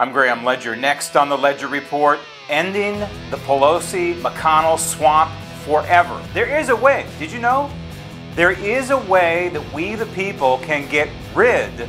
I'm 0.00 0.12
Graham 0.12 0.46
Ledger. 0.46 0.74
Next 0.74 1.14
on 1.14 1.28
the 1.28 1.36
Ledger 1.36 1.68
Report, 1.68 2.20
ending 2.48 3.00
the 3.30 3.36
Pelosi-McConnell 3.36 4.78
swamp 4.78 5.30
forever. 5.66 6.18
There 6.32 6.58
is 6.58 6.70
a 6.70 6.74
way. 6.74 7.06
Did 7.18 7.30
you 7.30 7.38
know? 7.38 7.70
There 8.34 8.52
is 8.52 8.88
a 8.88 8.96
way 8.96 9.50
that 9.50 9.74
we, 9.74 9.96
the 9.96 10.06
people, 10.06 10.56
can 10.60 10.88
get 10.88 11.10
rid 11.34 11.86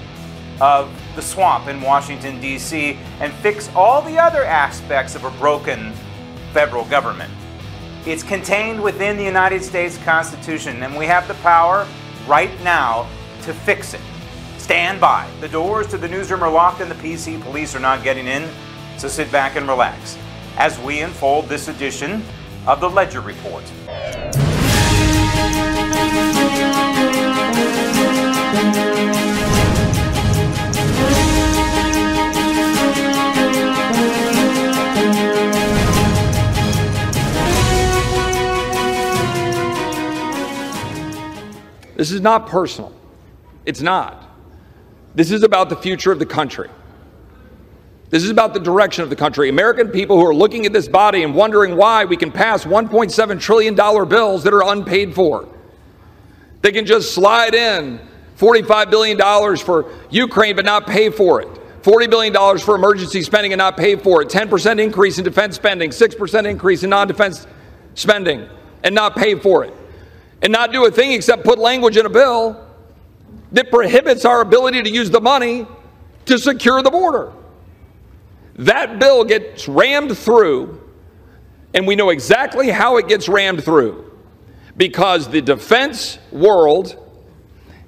of 0.59 0.91
the 1.15 1.21
swamp 1.21 1.70
in 1.70 1.79
Washington, 1.79 2.41
D.C., 2.41 2.99
and 3.21 3.31
fix 3.35 3.73
all 3.75 4.01
the 4.01 4.20
other 4.20 4.43
aspects 4.43 5.15
of 5.15 5.23
a 5.23 5.31
broken 5.31 5.93
federal 6.51 6.84
government. 6.84 7.31
It's 8.05 8.23
contained 8.23 8.84
within 8.84 9.15
the 9.15 9.23
United 9.23 9.63
States 9.63 9.98
Constitution, 9.99 10.84
and 10.84 10.98
we 10.98 11.05
have 11.05 11.29
the 11.29 11.35
power 11.35 11.87
right 12.27 12.51
now 12.62 13.07
to 13.43 13.53
fix 13.53 13.93
it. 13.93 14.01
Stand 14.71 15.02
by. 15.02 15.30
The 15.41 15.49
doors 15.49 15.88
to 15.88 15.98
the 15.98 16.07
newsroom 16.07 16.41
are 16.41 16.49
locked, 16.49 16.79
and 16.79 16.89
the 16.89 16.95
PC 16.95 17.41
police 17.41 17.75
are 17.75 17.79
not 17.81 18.05
getting 18.05 18.25
in, 18.25 18.48
so 18.98 19.09
sit 19.09 19.29
back 19.29 19.57
and 19.57 19.67
relax 19.67 20.17
as 20.55 20.79
we 20.79 21.02
unfold 21.02 21.49
this 21.49 21.68
edition 21.68 22.23
of 22.65 22.79
the 22.79 22.90
Ledger 22.90 23.20
Report. 23.20 23.65
This 41.98 42.12
is 42.13 42.21
not 42.21 42.48
personal. 42.48 42.93
It's 43.65 43.82
not. 43.82 44.30
This 45.15 45.31
is 45.31 45.43
about 45.43 45.70
the 45.70 45.76
future 45.76 46.12
of 46.12 46.20
the 46.20 46.26
country. 46.26 46.70
This 48.09 48.23
is 48.23 48.29
about 48.29 48.54
the 48.54 48.59
direction 48.59 49.04
of 49.04 49.09
the 49.09 49.15
country. 49.15 49.49
American 49.49 49.90
people 49.90 50.17
who 50.17 50.26
are 50.26 50.35
looking 50.35 50.65
at 50.65 50.73
this 50.73 50.87
body 50.87 51.23
and 51.23 51.34
wondering 51.34 51.77
why 51.77 52.04
we 52.05 52.17
can 52.17 52.31
pass 52.31 52.65
$1.7 52.65 53.39
trillion 53.39 53.76
bills 53.76 54.43
that 54.43 54.54
are 54.54 54.70
unpaid 54.70 55.15
for. 55.15 55.48
They 56.62 56.71
can 56.71 56.85
just 56.85 57.13
slide 57.13 57.55
in 57.55 57.99
$45 58.37 58.89
billion 58.89 59.57
for 59.57 59.93
Ukraine 60.09 60.55
but 60.55 60.65
not 60.65 60.87
pay 60.87 61.09
for 61.09 61.41
it. 61.41 61.48
$40 61.84 62.09
billion 62.09 62.59
for 62.59 62.76
emergency 62.76 63.23
spending 63.23 63.54
and 63.54 63.57
not 63.57 63.77
pay 63.77 63.95
for 63.95 64.22
it. 64.22 64.29
10% 64.29 64.79
increase 64.79 65.17
in 65.17 65.23
defense 65.23 65.56
spending, 65.56 65.89
6% 65.89 66.45
increase 66.45 66.84
in 66.84 66.89
non 66.89 67.07
defense 67.07 67.47
spending 67.95 68.47
and 68.84 68.94
not 68.94 69.16
pay 69.16 69.35
for 69.35 69.63
it 69.63 69.73
and 70.41 70.51
not 70.51 70.72
do 70.72 70.85
a 70.85 70.91
thing 70.91 71.12
except 71.13 71.44
put 71.44 71.59
language 71.59 71.97
in 71.97 72.06
a 72.06 72.09
bill 72.09 72.70
that 73.52 73.69
prohibits 73.69 74.25
our 74.25 74.41
ability 74.41 74.84
to 74.84 74.90
use 74.90 75.09
the 75.09 75.22
money 75.22 75.68
to 76.25 76.38
secure 76.38 76.81
the 76.81 76.91
border. 76.91 77.34
That 78.56 79.00
bill 79.00 79.24
gets 79.24 79.68
rammed 79.68 80.18
through, 80.18 80.81
and 81.74 81.88
we 81.88 81.96
know 81.96 82.09
exactly 82.09 82.69
how 82.69 82.97
it 82.97 83.07
gets 83.07 83.28
rammed 83.28 83.63
through 83.63 84.12
because 84.78 85.28
the 85.29 85.41
defense 85.41 86.17
world 86.31 86.97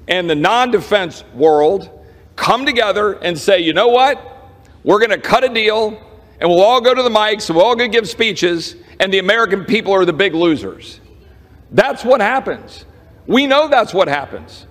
and 0.07 0.29
the 0.29 0.35
non 0.35 0.71
defense 0.71 1.23
world 1.33 1.89
come 2.35 2.65
together 2.65 3.13
and 3.13 3.37
say, 3.37 3.59
you 3.59 3.73
know 3.73 3.89
what? 3.89 4.29
We're 4.83 4.99
going 4.99 5.11
to 5.11 5.17
cut 5.17 5.43
a 5.43 5.49
deal, 5.49 5.97
and 6.39 6.49
we'll 6.49 6.61
all 6.61 6.81
go 6.81 6.93
to 6.93 7.03
the 7.03 7.09
mics, 7.09 7.49
and 7.49 7.55
we'll 7.55 7.65
all 7.65 7.75
go 7.75 7.87
give 7.87 8.09
speeches, 8.09 8.75
and 8.99 9.13
the 9.13 9.19
American 9.19 9.65
people 9.65 9.93
are 9.93 10.05
the 10.05 10.13
big 10.13 10.33
losers. 10.33 10.99
That's 11.71 12.03
what 12.03 12.21
happens. 12.21 12.85
We 13.27 13.47
know 13.47 13.67
that's 13.67 13.93
what 13.93 14.07
happens. 14.07 14.65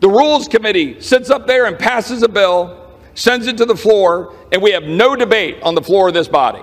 The 0.00 0.08
Rules 0.08 0.48
Committee 0.48 1.00
sits 1.00 1.30
up 1.30 1.46
there 1.46 1.66
and 1.66 1.78
passes 1.78 2.22
a 2.22 2.28
bill, 2.28 2.90
sends 3.14 3.46
it 3.46 3.58
to 3.58 3.66
the 3.66 3.76
floor, 3.76 4.34
and 4.50 4.62
we 4.62 4.72
have 4.72 4.84
no 4.84 5.14
debate 5.14 5.62
on 5.62 5.74
the 5.74 5.82
floor 5.82 6.08
of 6.08 6.14
this 6.14 6.28
body. 6.28 6.62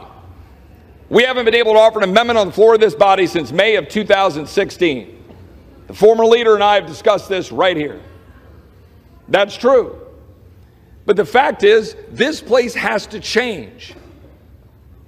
We 1.09 1.23
haven't 1.23 1.45
been 1.45 1.55
able 1.55 1.73
to 1.73 1.79
offer 1.79 1.99
an 1.99 2.09
amendment 2.09 2.39
on 2.39 2.47
the 2.47 2.53
floor 2.53 2.73
of 2.73 2.81
this 2.81 2.95
body 2.95 3.27
since 3.27 3.51
May 3.51 3.75
of 3.75 3.87
2016. 3.87 5.23
The 5.85 5.93
former 5.93 6.25
leader 6.25 6.55
and 6.55 6.63
I 6.63 6.75
have 6.75 6.87
discussed 6.87 7.29
this 7.29 7.51
right 7.51 7.77
here. 7.77 8.01
That's 9.29 9.55
true. 9.55 10.01
But 11.05 11.15
the 11.15 11.25
fact 11.25 11.63
is, 11.63 11.95
this 12.09 12.41
place 12.41 12.73
has 12.73 13.07
to 13.07 13.19
change. 13.19 13.93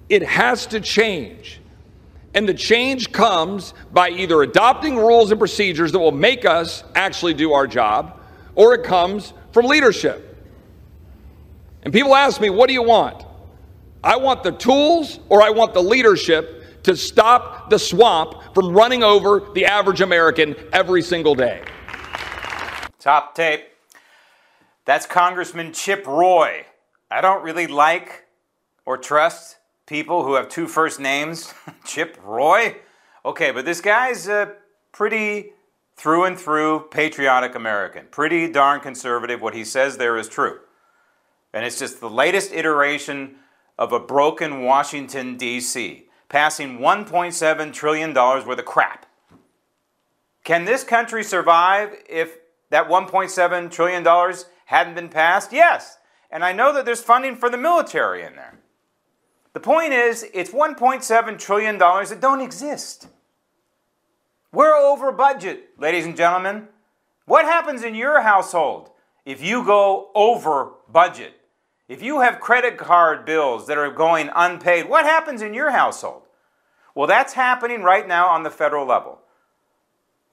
It 0.07 0.23
has 0.23 0.67
to 0.67 0.79
change. 0.79 1.59
And 2.33 2.47
the 2.47 2.53
change 2.53 3.11
comes 3.11 3.73
by 3.91 4.09
either 4.09 4.43
adopting 4.43 4.95
rules 4.95 5.31
and 5.31 5.39
procedures 5.39 5.91
that 5.91 5.99
will 5.99 6.11
make 6.11 6.45
us 6.45 6.83
actually 6.95 7.33
do 7.33 7.53
our 7.53 7.67
job, 7.67 8.18
or 8.59 8.73
it 8.73 8.83
comes 8.83 9.31
from 9.53 9.65
leadership. 9.67 10.37
And 11.83 11.93
people 11.93 12.13
ask 12.13 12.41
me, 12.41 12.49
what 12.49 12.67
do 12.67 12.73
you 12.73 12.83
want? 12.83 13.25
I 14.03 14.17
want 14.17 14.43
the 14.43 14.51
tools 14.51 15.21
or 15.29 15.41
I 15.41 15.49
want 15.49 15.73
the 15.73 15.81
leadership 15.81 16.83
to 16.83 16.97
stop 16.97 17.69
the 17.69 17.79
swamp 17.79 18.53
from 18.53 18.73
running 18.73 19.01
over 19.01 19.49
the 19.53 19.65
average 19.65 20.01
American 20.01 20.57
every 20.73 21.01
single 21.01 21.35
day. 21.35 21.63
Top 22.99 23.33
tape. 23.33 23.63
That's 24.83 25.05
Congressman 25.05 25.71
Chip 25.71 26.05
Roy. 26.05 26.65
I 27.09 27.21
don't 27.21 27.43
really 27.43 27.67
like 27.67 28.25
or 28.85 28.97
trust 28.97 29.55
people 29.85 30.25
who 30.25 30.33
have 30.33 30.49
two 30.49 30.67
first 30.67 30.99
names, 30.99 31.53
Chip 31.85 32.17
Roy. 32.25 32.75
Okay, 33.23 33.51
but 33.51 33.63
this 33.63 33.79
guy's 33.79 34.27
a 34.27 34.53
pretty 34.91 35.53
through 35.99 36.23
and 36.23 36.39
through 36.39 36.79
patriotic 36.91 37.55
American, 37.55 38.05
pretty 38.09 38.49
darn 38.49 38.79
conservative. 38.79 39.41
What 39.41 39.53
he 39.53 39.65
says 39.65 39.97
there 39.97 40.15
is 40.15 40.29
true. 40.29 40.59
And 41.53 41.65
it's 41.65 41.77
just 41.77 41.99
the 41.99 42.09
latest 42.09 42.53
iteration 42.53 43.35
of 43.77 43.91
a 43.91 43.99
broken 43.99 44.61
Washington, 44.61 45.35
D.C., 45.35 46.05
passing 46.29 46.79
$1.7 46.79 47.73
trillion 47.73 48.13
worth 48.13 48.47
of 48.47 48.65
crap. 48.65 49.07
Can 50.45 50.63
this 50.63 50.85
country 50.85 51.21
survive 51.21 51.93
if 52.09 52.37
that 52.69 52.87
$1.7 52.87 53.69
trillion 53.69 54.35
hadn't 54.67 54.95
been 54.95 55.09
passed? 55.09 55.51
Yes. 55.51 55.97
And 56.31 56.45
I 56.45 56.53
know 56.53 56.71
that 56.73 56.85
there's 56.85 57.03
funding 57.03 57.35
for 57.35 57.49
the 57.49 57.57
military 57.57 58.23
in 58.23 58.37
there. 58.37 58.59
The 59.51 59.59
point 59.59 59.91
is, 59.91 60.25
it's 60.33 60.51
$1.7 60.51 61.37
trillion 61.37 61.77
that 61.77 62.19
don't 62.21 62.39
exist. 62.39 63.07
We're 64.51 64.75
over 64.75 65.11
budget, 65.11 65.69
ladies 65.77 66.05
and 66.05 66.17
gentlemen. 66.17 66.69
What 67.25 67.45
happens 67.45 67.83
in 67.83 67.93
your 67.93 68.21
household 68.21 68.89
if 69.23 69.43
you 69.43 69.63
go 69.63 70.09
over 70.15 70.71
budget? 70.91 71.33
If 71.87 72.01
you 72.01 72.21
have 72.21 72.39
credit 72.39 72.77
card 72.77 73.25
bills 73.25 73.67
that 73.67 73.77
are 73.77 73.91
going 73.91 74.31
unpaid, 74.35 74.89
what 74.89 75.05
happens 75.05 75.43
in 75.43 75.53
your 75.53 75.69
household? 75.69 76.23
Well, 76.95 77.05
that's 77.05 77.33
happening 77.33 77.83
right 77.83 78.07
now 78.07 78.27
on 78.27 78.41
the 78.41 78.49
federal 78.49 78.87
level. 78.87 79.19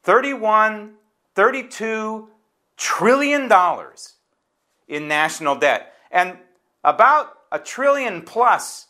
31, 0.03 0.95
32 1.35 2.29
trillion 2.79 3.49
dollars 3.49 4.15
in 4.89 5.09
national 5.09 5.57
debt 5.57 5.93
and 6.11 6.39
about 6.85 7.33
a 7.53 7.59
trillion 7.59 8.23
plus 8.23 8.87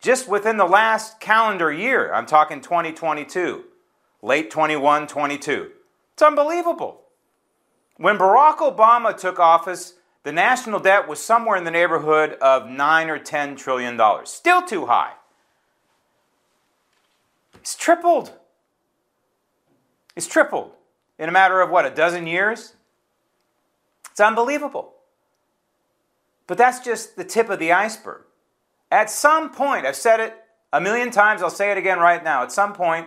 just 0.00 0.28
within 0.28 0.56
the 0.56 0.64
last 0.64 1.20
calendar 1.20 1.70
year. 1.70 2.12
I'm 2.14 2.26
talking 2.26 2.60
2022, 2.60 3.64
late 4.22 4.50
21, 4.50 5.06
22. 5.06 5.70
It's 6.14 6.22
unbelievable. 6.22 7.02
When 7.96 8.16
Barack 8.16 8.58
Obama 8.58 9.16
took 9.16 9.38
office, 9.38 9.94
the 10.22 10.32
national 10.32 10.80
debt 10.80 11.08
was 11.08 11.20
somewhere 11.20 11.56
in 11.56 11.64
the 11.64 11.70
neighborhood 11.70 12.34
of 12.40 12.68
9 12.68 13.10
or 13.10 13.18
10 13.18 13.56
trillion 13.56 13.96
dollars. 13.96 14.30
Still 14.30 14.62
too 14.62 14.86
high. 14.86 15.12
It's 17.54 17.76
tripled. 17.76 18.32
It's 20.16 20.26
tripled 20.26 20.72
in 21.18 21.28
a 21.28 21.32
matter 21.32 21.60
of 21.60 21.70
what, 21.70 21.86
a 21.86 21.90
dozen 21.90 22.26
years? 22.26 22.74
It's 24.10 24.20
unbelievable. 24.20 24.94
But 26.46 26.58
that's 26.58 26.80
just 26.80 27.16
the 27.16 27.24
tip 27.24 27.48
of 27.48 27.58
the 27.58 27.72
iceberg. 27.72 28.22
At 28.90 29.10
some 29.10 29.50
point, 29.50 29.86
I've 29.86 29.96
said 29.96 30.20
it 30.20 30.34
a 30.72 30.80
million 30.80 31.10
times, 31.10 31.42
I'll 31.42 31.50
say 31.50 31.70
it 31.70 31.78
again 31.78 31.98
right 31.98 32.22
now. 32.22 32.42
At 32.42 32.52
some 32.52 32.72
point, 32.72 33.06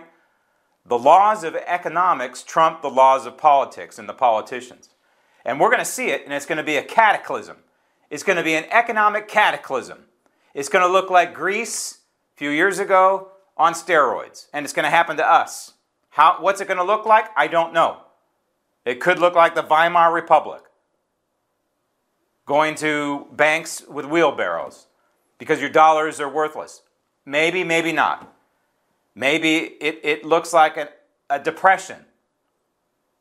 the 0.88 0.98
laws 0.98 1.44
of 1.44 1.56
economics 1.56 2.42
trump 2.42 2.82
the 2.82 2.90
laws 2.90 3.26
of 3.26 3.36
politics 3.36 3.98
and 3.98 4.08
the 4.08 4.14
politicians. 4.14 4.90
And 5.44 5.60
we're 5.60 5.70
going 5.70 5.80
to 5.80 5.84
see 5.84 6.08
it, 6.08 6.24
and 6.24 6.32
it's 6.32 6.46
going 6.46 6.58
to 6.58 6.64
be 6.64 6.76
a 6.76 6.82
cataclysm. 6.82 7.58
It's 8.10 8.22
going 8.22 8.36
to 8.36 8.44
be 8.44 8.54
an 8.54 8.66
economic 8.70 9.28
cataclysm 9.28 10.04
It's 10.54 10.68
going 10.68 10.86
to 10.86 10.92
look 10.92 11.10
like 11.10 11.34
Greece 11.34 11.98
a 12.34 12.38
few 12.38 12.50
years 12.50 12.78
ago 12.78 13.32
on 13.56 13.72
steroids, 13.72 14.46
and 14.52 14.64
it's 14.64 14.72
going 14.72 14.84
to 14.84 14.90
happen 14.90 15.16
to 15.16 15.28
us. 15.28 15.74
How, 16.10 16.38
what's 16.40 16.60
it 16.60 16.68
going 16.68 16.78
to 16.78 16.84
look 16.84 17.04
like? 17.04 17.26
I 17.36 17.46
don't 17.46 17.72
know. 17.72 18.02
It 18.84 19.00
could 19.00 19.18
look 19.18 19.34
like 19.34 19.54
the 19.54 19.62
Weimar 19.62 20.12
Republic, 20.12 20.62
going 22.46 22.74
to 22.76 23.26
banks 23.32 23.82
with 23.88 24.06
wheelbarrows 24.06 24.86
because 25.38 25.60
your 25.60 25.70
dollars 25.70 26.20
are 26.20 26.28
worthless. 26.28 26.82
Maybe, 27.24 27.64
maybe 27.64 27.92
not. 27.92 28.35
Maybe 29.18 29.56
it, 29.80 30.00
it 30.04 30.24
looks 30.26 30.52
like 30.52 30.76
a, 30.76 30.90
a 31.30 31.40
depression, 31.40 32.04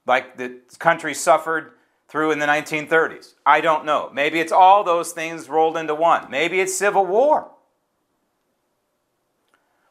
like 0.05 0.35
the 0.37 0.59
country 0.77 1.13
suffered 1.13 1.71
through 2.09 2.31
in 2.31 2.39
the 2.39 2.45
1930s. 2.45 3.35
I 3.45 3.61
don't 3.61 3.85
know. 3.85 4.11
Maybe 4.13 4.41
it's 4.41 4.51
all 4.51 4.83
those 4.83 5.13
things 5.13 5.47
rolled 5.47 5.77
into 5.77 5.95
one. 5.95 6.29
Maybe 6.29 6.59
it's 6.59 6.77
civil 6.77 7.05
war. 7.05 7.49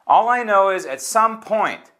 All 0.05 0.29
I 0.29 0.43
know 0.43 0.69
is 0.69 0.85
at 0.85 1.01
some 1.01 1.41
point, 1.41 1.91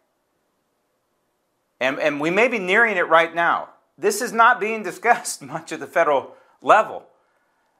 and, 1.80 1.98
and 1.98 2.20
we 2.20 2.30
may 2.30 2.46
be 2.46 2.60
nearing 2.60 2.96
it 2.96 3.08
right 3.08 3.34
now, 3.34 3.70
this 3.98 4.22
is 4.22 4.32
not 4.32 4.60
being 4.60 4.82
discussed 4.84 5.42
much 5.42 5.72
at 5.72 5.80
the 5.80 5.86
federal 5.88 6.36
level. 6.62 7.06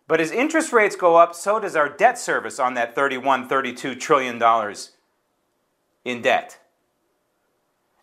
But 0.08 0.20
as 0.20 0.32
interest 0.32 0.72
rates 0.72 0.96
go 0.96 1.14
up, 1.14 1.36
so 1.36 1.60
does 1.60 1.76
our 1.76 1.88
debt 1.88 2.18
service 2.18 2.58
on 2.58 2.74
that 2.74 2.96
31, 2.96 3.48
32 3.48 3.94
trillion 3.94 4.40
dollars 4.40 4.95
in 6.06 6.22
debt. 6.22 6.58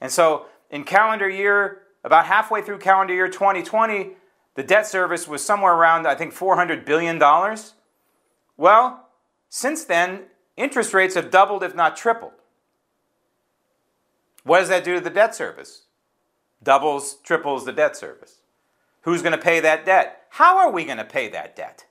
And 0.02 0.12
so 0.12 0.48
in 0.70 0.84
calendar 0.84 1.30
year, 1.30 1.84
about 2.04 2.26
halfway 2.26 2.62
through 2.62 2.80
calendar 2.80 3.14
year 3.14 3.30
2020, 3.30 4.12
the 4.56 4.64
debt 4.64 4.86
service 4.86 5.26
was 5.28 5.44
somewhere 5.44 5.74
around, 5.74 6.06
I 6.06 6.14
think, 6.14 6.36
$400 6.36 6.86
billion. 6.86 7.18
Well, 8.58 9.08
since 9.48 9.86
then, 9.86 10.24
interest 10.58 10.94
rates 10.94 11.16
have 11.16 11.32
doubled, 11.32 11.64
if 11.64 11.74
not 11.74 11.96
tripled. 11.96 12.34
What 14.44 14.60
does 14.60 14.70
that 14.70 14.84
do 14.84 14.96
to 14.96 15.02
the 15.02 15.10
debt 15.10 15.34
service? 15.34 15.84
Doubles, 16.62 17.16
triples 17.24 17.64
the 17.64 17.72
debt 17.72 17.96
service. 17.96 18.40
Who's 19.02 19.22
going 19.22 19.32
to 19.32 19.42
pay 19.42 19.62
that 19.62 19.86
debt? 19.86 20.24
How 20.32 20.58
are 20.58 20.72
we 20.72 20.84
going 20.84 20.98
to 20.98 21.06
pay 21.06 21.30
that 21.30 21.56
debt? 21.56 21.86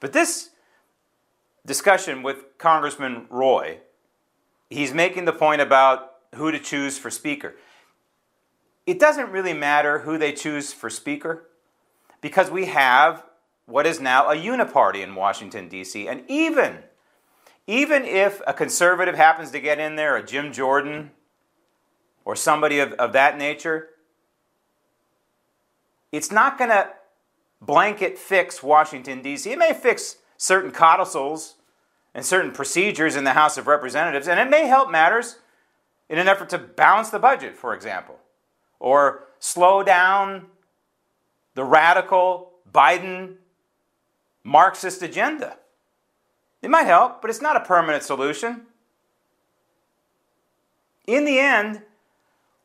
But 0.00 0.12
this 0.12 0.50
discussion 1.64 2.22
with 2.22 2.58
Congressman 2.58 3.26
Roy, 3.30 3.78
he's 4.70 4.92
making 4.92 5.24
the 5.24 5.32
point 5.32 5.60
about 5.60 6.14
who 6.34 6.50
to 6.50 6.58
choose 6.58 6.98
for 6.98 7.10
Speaker. 7.10 7.54
It 8.86 8.98
doesn't 8.98 9.30
really 9.30 9.52
matter 9.52 10.00
who 10.00 10.18
they 10.18 10.32
choose 10.32 10.72
for 10.72 10.88
Speaker 10.88 11.48
because 12.20 12.50
we 12.50 12.66
have 12.66 13.24
what 13.66 13.86
is 13.86 14.00
now 14.00 14.30
a 14.30 14.34
uniparty 14.34 15.02
in 15.02 15.14
Washington, 15.14 15.68
D.C. 15.68 16.08
And 16.08 16.24
even, 16.26 16.78
even 17.66 18.04
if 18.04 18.40
a 18.46 18.54
conservative 18.54 19.14
happens 19.14 19.50
to 19.50 19.60
get 19.60 19.78
in 19.78 19.96
there, 19.96 20.16
a 20.16 20.24
Jim 20.24 20.52
Jordan 20.52 21.10
or 22.24 22.34
somebody 22.34 22.78
of, 22.78 22.92
of 22.94 23.12
that 23.12 23.36
nature, 23.36 23.90
it's 26.10 26.32
not 26.32 26.56
going 26.56 26.70
to 26.70 26.88
blanket 27.60 28.18
fix 28.18 28.62
Washington, 28.62 29.20
D.C. 29.20 29.52
It 29.52 29.58
may 29.58 29.74
fix 29.74 30.16
certain 30.38 30.70
codicils 30.70 31.56
and 32.18 32.26
certain 32.26 32.50
procedures 32.50 33.14
in 33.14 33.22
the 33.22 33.34
House 33.34 33.56
of 33.56 33.68
Representatives, 33.68 34.26
and 34.26 34.40
it 34.40 34.50
may 34.50 34.66
help 34.66 34.90
matters 34.90 35.36
in 36.08 36.18
an 36.18 36.26
effort 36.26 36.48
to 36.48 36.58
balance 36.58 37.10
the 37.10 37.20
budget, 37.20 37.56
for 37.56 37.72
example 37.72 38.18
or 38.78 39.24
slow 39.38 39.82
down 39.82 40.46
the 41.54 41.64
radical 41.64 42.52
Biden 42.72 43.34
Marxist 44.44 45.02
agenda. 45.02 45.56
It 46.62 46.70
might 46.70 46.84
help, 46.84 47.20
but 47.20 47.30
it's 47.30 47.42
not 47.42 47.56
a 47.56 47.60
permanent 47.60 48.02
solution. 48.02 48.62
In 51.06 51.24
the 51.24 51.38
end, 51.38 51.82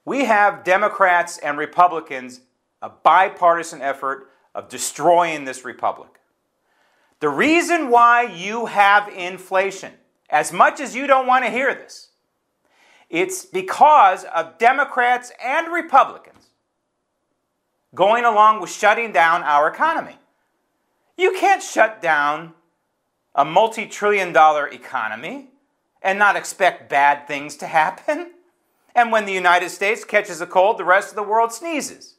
we 0.06 0.26
have 0.26 0.64
Democrats 0.64 1.38
and 1.38 1.58
Republicans 1.58 2.42
a 2.82 2.90
bipartisan 2.90 3.82
effort 3.82 4.30
of 4.54 4.68
destroying 4.68 5.46
this 5.46 5.64
republic. 5.64 6.20
The 7.24 7.30
reason 7.30 7.90
why 7.90 8.24
you 8.24 8.66
have 8.66 9.08
inflation, 9.08 9.94
as 10.30 10.52
much 10.52 10.82
as 10.82 10.94
you 10.94 11.08
don't 11.08 11.26
want 11.26 11.46
to 11.46 11.50
hear 11.50 11.74
this, 11.74 12.10
it's 13.10 13.46
because 13.46 14.26
of 14.26 14.58
Democrats 14.58 15.32
and 15.42 15.72
Republicans 15.72 16.48
going 17.96 18.26
along 18.26 18.60
with 18.60 18.70
shutting 18.70 19.14
down 19.14 19.42
our 19.44 19.70
economy. 19.70 20.18
You 21.16 21.32
can't 21.40 21.64
shut 21.64 22.02
down 22.02 22.56
a 23.34 23.46
multi 23.46 23.86
trillion 23.86 24.34
dollar 24.34 24.68
economy 24.68 25.48
and 26.02 26.20
not 26.20 26.36
expect 26.36 26.90
bad 26.90 27.26
things 27.26 27.56
to 27.56 27.68
happen. 27.68 28.32
And 28.96 29.14
when 29.14 29.26
the 29.26 29.32
United 29.32 29.70
States 29.70 30.04
catches 30.04 30.42
a 30.42 30.46
cold, 30.46 30.78
the 30.78 30.84
rest 30.84 31.10
of 31.10 31.16
the 31.16 31.24
world 31.24 31.54
sneezes. 31.54 32.16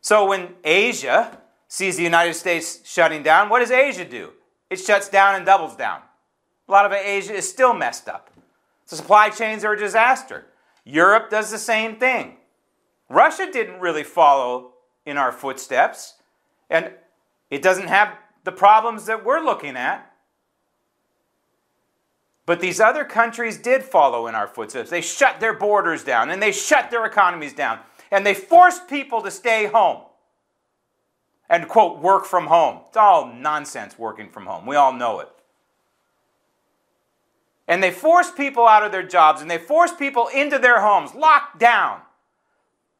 So 0.00 0.24
when 0.24 0.54
Asia 0.62 1.41
sees 1.72 1.96
the 1.96 2.02
United 2.02 2.34
States 2.34 2.80
shutting 2.84 3.22
down, 3.22 3.48
what 3.48 3.60
does 3.60 3.70
Asia 3.70 4.04
do? 4.04 4.30
It 4.68 4.78
shuts 4.78 5.08
down 5.08 5.36
and 5.36 5.46
doubles 5.46 5.74
down. 5.74 6.02
A 6.68 6.70
lot 6.70 6.84
of 6.84 6.92
Asia 6.92 7.32
is 7.32 7.48
still 7.48 7.72
messed 7.72 8.10
up. 8.10 8.28
The 8.88 8.96
supply 8.96 9.30
chains 9.30 9.64
are 9.64 9.72
a 9.72 9.78
disaster. 9.78 10.44
Europe 10.84 11.30
does 11.30 11.50
the 11.50 11.56
same 11.56 11.96
thing. 11.96 12.36
Russia 13.08 13.48
didn't 13.50 13.80
really 13.80 14.04
follow 14.04 14.74
in 15.06 15.16
our 15.16 15.32
footsteps, 15.32 16.16
and 16.68 16.90
it 17.48 17.62
doesn't 17.62 17.88
have 17.88 18.18
the 18.44 18.52
problems 18.52 19.06
that 19.06 19.24
we're 19.24 19.42
looking 19.42 19.74
at. 19.74 20.12
But 22.44 22.60
these 22.60 22.80
other 22.80 23.06
countries 23.06 23.56
did 23.56 23.82
follow 23.82 24.26
in 24.26 24.34
our 24.34 24.46
footsteps. 24.46 24.90
They 24.90 25.00
shut 25.00 25.40
their 25.40 25.54
borders 25.54 26.04
down 26.04 26.28
and 26.28 26.42
they 26.42 26.52
shut 26.52 26.90
their 26.90 27.06
economies 27.06 27.54
down 27.54 27.78
and 28.10 28.26
they 28.26 28.34
forced 28.34 28.88
people 28.88 29.22
to 29.22 29.30
stay 29.30 29.66
home 29.66 30.02
and, 31.52 31.68
quote, 31.68 32.00
work 32.00 32.24
from 32.24 32.46
home. 32.46 32.80
It's 32.88 32.96
all 32.96 33.30
nonsense 33.30 33.98
working 33.98 34.30
from 34.30 34.46
home. 34.46 34.64
We 34.64 34.74
all 34.74 34.94
know 34.94 35.20
it. 35.20 35.28
And 37.68 37.82
they 37.82 37.90
force 37.90 38.30
people 38.30 38.66
out 38.66 38.82
of 38.82 38.90
their 38.90 39.02
jobs 39.02 39.42
and 39.42 39.50
they 39.50 39.58
force 39.58 39.92
people 39.92 40.28
into 40.34 40.58
their 40.58 40.80
homes, 40.80 41.14
locked 41.14 41.58
down. 41.58 42.00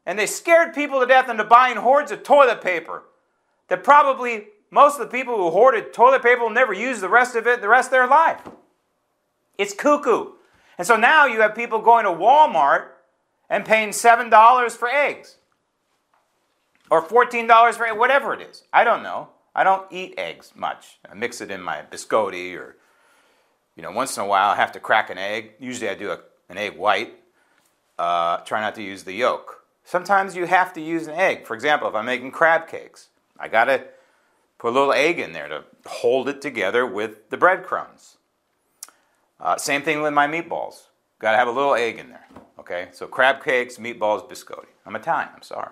And 0.05 0.19
they 0.19 0.27
scared 0.27 0.75
people 0.75 0.99
to 0.99 1.07
death 1.07 1.29
into 1.29 1.43
buying 1.43 1.77
hordes 1.77 2.11
of 2.11 2.21
toilet 2.21 2.61
paper 2.61 3.05
that 3.69 3.83
probably 3.83 4.49
most 4.69 4.99
of 4.99 5.09
the 5.09 5.17
people 5.17 5.35
who 5.35 5.49
hoarded 5.49 5.91
toilet 5.91 6.21
paper 6.21 6.43
will 6.43 6.51
never 6.51 6.73
use 6.73 7.01
the 7.01 7.09
rest 7.09 7.35
of 7.35 7.47
it 7.47 7.59
the 7.59 7.67
rest 7.67 7.87
of 7.87 7.93
their 7.93 8.07
life. 8.07 8.47
It's 9.57 9.73
cuckoo. 9.73 10.33
And 10.77 10.85
so 10.85 10.95
now 10.95 11.25
you 11.25 11.41
have 11.41 11.55
people 11.55 11.79
going 11.79 12.05
to 12.05 12.11
Walmart 12.11 12.89
and 13.49 13.65
paying 13.65 13.89
$7 13.89 14.77
for 14.77 14.89
eggs 14.89 15.37
or 16.89 17.01
$14 17.01 17.73
for 17.75 17.95
whatever 17.95 18.33
it 18.33 18.41
is. 18.41 18.63
I 18.71 18.83
don't 18.83 19.03
know. 19.03 19.29
I 19.55 19.63
don't 19.63 19.91
eat 19.91 20.15
eggs 20.17 20.53
much. 20.55 20.97
I 21.09 21.13
mix 21.13 21.41
it 21.41 21.51
in 21.51 21.61
my 21.61 21.83
biscotti 21.89 22.57
or 22.57 22.75
you 23.75 23.83
know, 23.83 23.91
once 23.91 24.17
in 24.17 24.23
a 24.23 24.27
while 24.27 24.51
I 24.51 24.55
have 24.55 24.71
to 24.73 24.79
crack 24.79 25.09
an 25.09 25.17
egg. 25.17 25.53
Usually 25.59 25.89
I 25.89 25.95
do 25.95 26.11
a, 26.11 26.19
an 26.49 26.57
egg 26.57 26.77
white. 26.77 27.13
Uh, 27.97 28.37
try 28.37 28.61
not 28.61 28.75
to 28.75 28.83
use 28.83 29.03
the 29.03 29.13
yolk. 29.13 29.63
Sometimes 29.83 30.35
you 30.35 30.45
have 30.45 30.73
to 30.73 30.81
use 30.81 31.07
an 31.07 31.15
egg. 31.15 31.45
For 31.45 31.53
example, 31.55 31.87
if 31.87 31.95
I'm 31.95 32.05
making 32.05 32.31
crab 32.31 32.67
cakes, 32.67 33.09
I 33.39 33.47
got 33.47 33.65
to 33.65 33.83
put 34.57 34.69
a 34.69 34.71
little 34.71 34.93
egg 34.93 35.19
in 35.19 35.33
there 35.33 35.47
to 35.49 35.63
hold 35.85 36.29
it 36.29 36.41
together 36.41 36.85
with 36.85 37.29
the 37.29 37.37
breadcrumbs. 37.37 38.17
Uh, 39.39 39.57
same 39.57 39.81
thing 39.81 40.01
with 40.01 40.13
my 40.13 40.27
meatballs. 40.27 40.83
Got 41.19 41.31
to 41.31 41.37
have 41.37 41.47
a 41.47 41.51
little 41.51 41.75
egg 41.75 41.99
in 41.99 42.09
there. 42.09 42.27
Okay, 42.59 42.87
so 42.91 43.07
crab 43.07 43.43
cakes, 43.43 43.77
meatballs, 43.77 44.29
biscotti. 44.29 44.67
I'm 44.85 44.95
Italian. 44.95 45.29
I'm 45.35 45.41
sorry. 45.41 45.71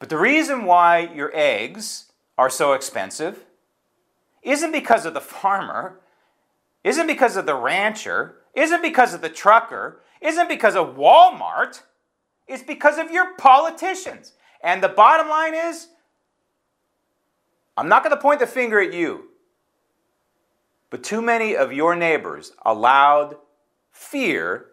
But 0.00 0.08
the 0.08 0.18
reason 0.18 0.64
why 0.64 0.98
your 0.98 1.30
eggs 1.32 2.06
are 2.36 2.50
so 2.50 2.72
expensive 2.72 3.44
isn't 4.42 4.72
because 4.72 5.06
of 5.06 5.14
the 5.14 5.20
farmer 5.20 6.00
isn't 6.84 7.06
because 7.06 7.36
of 7.36 7.46
the 7.46 7.54
rancher, 7.54 8.36
isn't 8.54 8.82
because 8.82 9.14
of 9.14 9.20
the 9.20 9.28
trucker, 9.28 10.00
isn't 10.20 10.48
because 10.48 10.76
of 10.76 10.96
Walmart, 10.96 11.82
it's 12.46 12.62
because 12.62 12.98
of 12.98 13.10
your 13.10 13.34
politicians. 13.34 14.32
And 14.62 14.82
the 14.82 14.88
bottom 14.88 15.28
line 15.28 15.54
is 15.54 15.88
I'm 17.76 17.88
not 17.88 18.02
going 18.02 18.14
to 18.14 18.20
point 18.20 18.40
the 18.40 18.46
finger 18.46 18.80
at 18.80 18.92
you, 18.92 19.28
but 20.90 21.02
too 21.02 21.22
many 21.22 21.56
of 21.56 21.72
your 21.72 21.94
neighbors 21.94 22.52
allowed 22.64 23.36
fear 23.90 24.66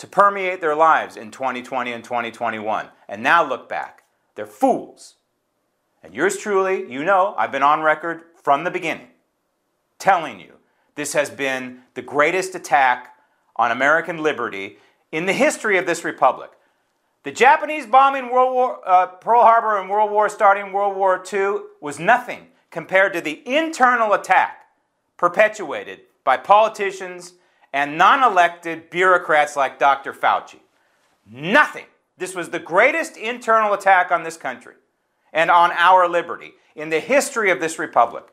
to 0.00 0.06
permeate 0.06 0.62
their 0.62 0.74
lives 0.74 1.18
in 1.18 1.30
2020 1.30 1.92
and 1.92 2.02
2021. 2.02 2.88
And 3.06 3.22
now 3.22 3.46
look 3.46 3.68
back. 3.68 4.04
They're 4.34 4.46
fools. 4.46 5.16
And 6.02 6.14
yours 6.14 6.38
truly, 6.38 6.90
you 6.90 7.04
know, 7.04 7.34
I've 7.36 7.52
been 7.52 7.62
on 7.62 7.82
record 7.82 8.22
from 8.42 8.64
the 8.64 8.70
beginning 8.70 9.08
telling 9.98 10.40
you 10.40 10.54
this 10.94 11.12
has 11.12 11.28
been 11.28 11.80
the 11.92 12.00
greatest 12.00 12.54
attack 12.54 13.14
on 13.56 13.70
American 13.70 14.22
liberty 14.22 14.78
in 15.12 15.26
the 15.26 15.34
history 15.34 15.76
of 15.76 15.84
this 15.84 16.02
republic. 16.02 16.50
The 17.22 17.32
Japanese 17.32 17.84
bombing 17.84 18.32
World 18.32 18.54
War, 18.54 18.80
uh, 18.86 19.06
Pearl 19.06 19.42
Harbor 19.42 19.78
and 19.78 19.90
World 19.90 20.10
War 20.10 20.30
starting 20.30 20.72
World 20.72 20.96
War 20.96 21.22
II 21.30 21.58
was 21.82 21.98
nothing 21.98 22.46
compared 22.70 23.12
to 23.12 23.20
the 23.20 23.42
internal 23.46 24.14
attack 24.14 24.64
perpetuated 25.18 26.00
by 26.24 26.38
politicians 26.38 27.34
and 27.72 27.98
non 27.98 28.22
elected 28.22 28.90
bureaucrats 28.90 29.56
like 29.56 29.78
Dr. 29.78 30.12
Fauci. 30.12 30.60
Nothing. 31.26 31.86
This 32.16 32.34
was 32.34 32.50
the 32.50 32.58
greatest 32.58 33.16
internal 33.16 33.72
attack 33.72 34.10
on 34.10 34.24
this 34.24 34.36
country 34.36 34.74
and 35.32 35.50
on 35.50 35.70
our 35.72 36.08
liberty 36.08 36.52
in 36.74 36.90
the 36.90 37.00
history 37.00 37.50
of 37.50 37.60
this 37.60 37.78
republic. 37.78 38.24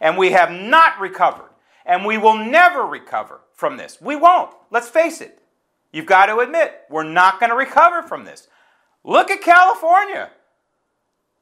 And 0.00 0.16
we 0.16 0.30
have 0.30 0.50
not 0.50 0.98
recovered, 1.00 1.50
and 1.84 2.06
we 2.06 2.16
will 2.16 2.36
never 2.36 2.86
recover 2.86 3.40
from 3.52 3.76
this. 3.76 4.00
We 4.00 4.16
won't. 4.16 4.54
Let's 4.70 4.88
face 4.88 5.20
it. 5.20 5.42
You've 5.92 6.06
got 6.06 6.26
to 6.26 6.38
admit, 6.38 6.82
we're 6.88 7.02
not 7.02 7.40
going 7.40 7.50
to 7.50 7.56
recover 7.56 8.02
from 8.02 8.24
this. 8.24 8.48
Look 9.04 9.30
at 9.30 9.40
California. 9.40 10.30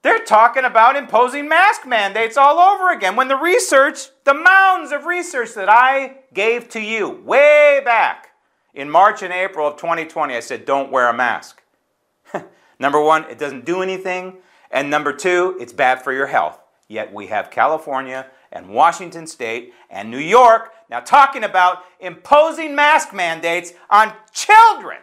They're 0.07 0.25
talking 0.25 0.65
about 0.65 0.95
imposing 0.95 1.49
mask 1.49 1.85
mandates 1.85 2.37
all 2.37 2.61
over 2.61 2.93
again 2.93 3.17
when 3.17 3.27
the 3.27 3.35
research, 3.35 4.07
the 4.23 4.35
mounds 4.35 4.93
of 4.93 5.05
research 5.05 5.55
that 5.55 5.69
I 5.69 6.19
gave 6.33 6.69
to 6.69 6.81
you 6.81 7.11
way 7.25 7.83
back 7.85 8.29
in 8.73 8.89
March 8.89 9.25
and 9.25 9.33
April 9.33 9.67
of 9.67 9.75
2020, 9.79 10.37
I 10.37 10.39
said, 10.39 10.65
don't 10.65 10.93
wear 10.93 11.09
a 11.09 11.13
mask. 11.13 11.61
number 12.79 13.01
one, 13.03 13.25
it 13.25 13.37
doesn't 13.37 13.65
do 13.65 13.83
anything. 13.83 14.37
And 14.71 14.91
number 14.91 15.13
two, 15.13 15.57
it's 15.59 15.73
bad 15.73 16.05
for 16.05 16.13
your 16.13 16.29
health. 16.29 16.61
Yet 16.87 17.13
we 17.13 17.27
have 17.27 17.51
California 17.51 18.29
and 18.53 18.69
Washington 18.69 19.27
State 19.27 19.75
and 19.91 20.09
New 20.09 20.19
York 20.19 20.71
now 20.89 21.01
talking 21.01 21.43
about 21.43 21.83
imposing 21.99 22.77
mask 22.77 23.13
mandates 23.13 23.73
on 23.91 24.13
children. 24.33 24.99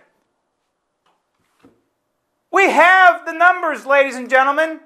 We 2.54 2.70
have 2.70 3.26
the 3.26 3.34
numbers, 3.34 3.86
ladies 3.86 4.16
and 4.16 4.30
gentlemen. 4.30 4.80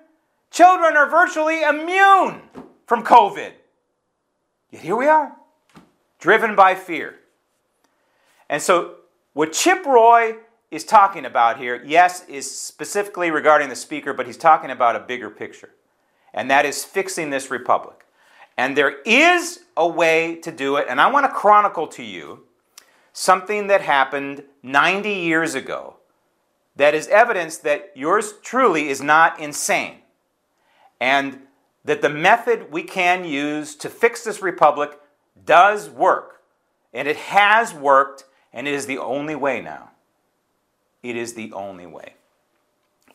Children 0.51 0.96
are 0.98 1.10
virtually 1.10 1.62
immune 1.63 2.42
from 2.86 3.04
COVID. 3.04 3.51
Yet 4.72 4.82
here 4.82 4.96
we 4.96 5.08
are, 5.08 5.36
driven 6.20 6.56
by 6.56 6.75
fear. 6.75 7.16
And 8.50 8.62
so, 8.62 8.96
what 9.34 9.54
Chip 9.54 9.86
Roy 9.86 10.36
is 10.72 10.84
talking 10.84 11.25
about 11.25 11.58
here, 11.58 11.82
yes, 11.86 12.25
is 12.27 12.50
specifically 12.50 13.32
regarding 13.32 13.70
the 13.70 13.75
speaker, 13.75 14.13
but 14.13 14.25
he's 14.25 14.38
talking 14.38 14.72
about 14.72 14.96
a 14.96 15.00
bigger 15.00 15.30
picture. 15.30 15.70
And 16.34 16.50
that 16.51 16.66
is 16.66 16.84
fixing 16.84 17.30
this 17.30 17.51
republic. 17.51 18.06
And 18.58 18.75
there 18.75 19.01
is 19.06 19.60
a 19.75 19.88
way 19.88 20.36
to 20.38 20.51
do 20.51 20.77
it. 20.77 20.88
And 20.89 21.00
I 21.00 21.10
want 21.12 21.25
to 21.25 21.32
chronicle 21.32 21.88
to 21.88 22.04
you 22.04 22.44
something 23.13 23.68
that 23.68 23.82
happened 23.82 24.44
90 24.63 25.10
years 25.10 25.56
ago 25.56 25.98
that 26.75 26.94
is 26.94 27.08
evidence 27.08 27.58
that 27.58 27.92
yours 27.96 28.36
truly 28.44 28.89
is 28.89 29.01
not 29.01 29.39
insane 29.39 30.00
and 31.00 31.39
that 31.86 32.01
the 32.01 32.10
method 32.10 32.72
we 32.72 32.84
can 32.84 33.24
use 33.24 33.75
to 33.75 33.89
fix 33.89 34.24
this 34.24 34.42
republic 34.42 35.00
does 35.46 35.89
work. 35.89 36.42
And 36.94 37.08
it 37.08 37.18
has 37.18 37.74
worked, 37.74 38.25
and 38.51 38.68
it 38.68 38.74
is 38.74 38.86
the 38.86 38.98
only 38.98 39.36
way 39.36 39.62
now. 39.62 39.92
It 41.04 41.16
is 41.16 41.36
the 41.36 41.54
only 41.54 41.86
way. 41.86 42.16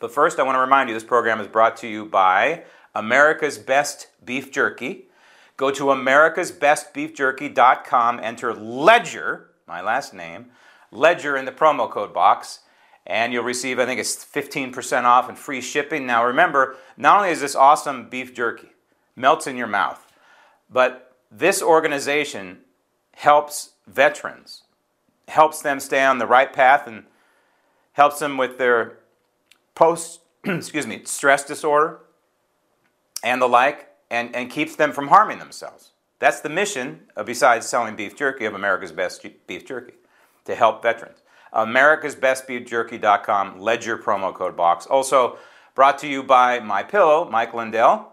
But 0.00 0.12
first, 0.12 0.38
I 0.38 0.42
want 0.42 0.56
to 0.56 0.60
remind 0.60 0.88
you 0.88 0.94
this 0.94 1.04
program 1.04 1.40
is 1.40 1.46
brought 1.46 1.76
to 1.78 1.86
you 1.86 2.06
by 2.06 2.64
America's 2.94 3.58
Best 3.58 4.08
Beef 4.24 4.50
Jerky. 4.50 5.08
Go 5.56 5.70
to 5.70 5.84
americasbestbeefjerky.com, 5.84 8.20
enter 8.22 8.54
Ledger, 8.54 9.50
my 9.66 9.80
last 9.80 10.14
name, 10.14 10.46
Ledger 10.90 11.36
in 11.36 11.44
the 11.44 11.52
promo 11.52 11.90
code 11.90 12.14
box, 12.14 12.60
and 13.06 13.32
you'll 13.32 13.44
receive, 13.44 13.78
I 13.78 13.86
think 13.86 14.00
it's 14.00 14.24
15% 14.24 15.04
off 15.04 15.28
and 15.28 15.36
free 15.36 15.60
shipping. 15.60 16.06
Now, 16.06 16.24
remember, 16.24 16.76
not 16.96 17.18
only 17.18 17.30
is 17.30 17.40
this 17.40 17.56
awesome 17.56 18.08
beef 18.08 18.34
jerky, 18.34 18.68
melts 19.16 19.46
in 19.46 19.56
your 19.56 19.66
mouth, 19.66 20.06
but 20.70 21.16
this 21.30 21.62
organization 21.62 22.58
helps 23.14 23.72
veterans, 23.86 24.62
helps 25.28 25.60
them 25.62 25.80
stay 25.80 26.04
on 26.04 26.18
the 26.18 26.26
right 26.26 26.52
path, 26.52 26.86
and 26.86 27.04
helps 27.92 28.20
them 28.20 28.36
with 28.36 28.58
their 28.58 28.98
post, 29.74 30.20
excuse 30.44 30.86
me, 30.86 31.02
stress 31.04 31.44
disorder 31.44 32.00
and 33.24 33.40
the 33.40 33.48
like, 33.48 33.88
and, 34.10 34.34
and 34.34 34.50
keeps 34.50 34.76
them 34.76 34.92
from 34.92 35.08
harming 35.08 35.38
themselves. 35.38 35.90
That's 36.18 36.40
the 36.40 36.48
mission, 36.48 37.00
of, 37.16 37.26
besides 37.26 37.66
selling 37.66 37.96
beef 37.96 38.16
jerky, 38.16 38.44
of 38.44 38.54
America's 38.54 38.92
Best 38.92 39.26
Beef 39.46 39.66
Jerky, 39.66 39.94
to 40.44 40.54
help 40.54 40.82
veterans 40.82 41.21
americasbestbeefjerky.com, 41.52 43.60
Ledger 43.60 43.98
promo 43.98 44.34
code 44.34 44.56
box. 44.56 44.86
Also 44.86 45.36
brought 45.74 45.98
to 45.98 46.08
you 46.08 46.22
by 46.22 46.60
My 46.60 46.82
Pillow, 46.82 47.28
Mike 47.30 47.54
Lindell. 47.54 48.08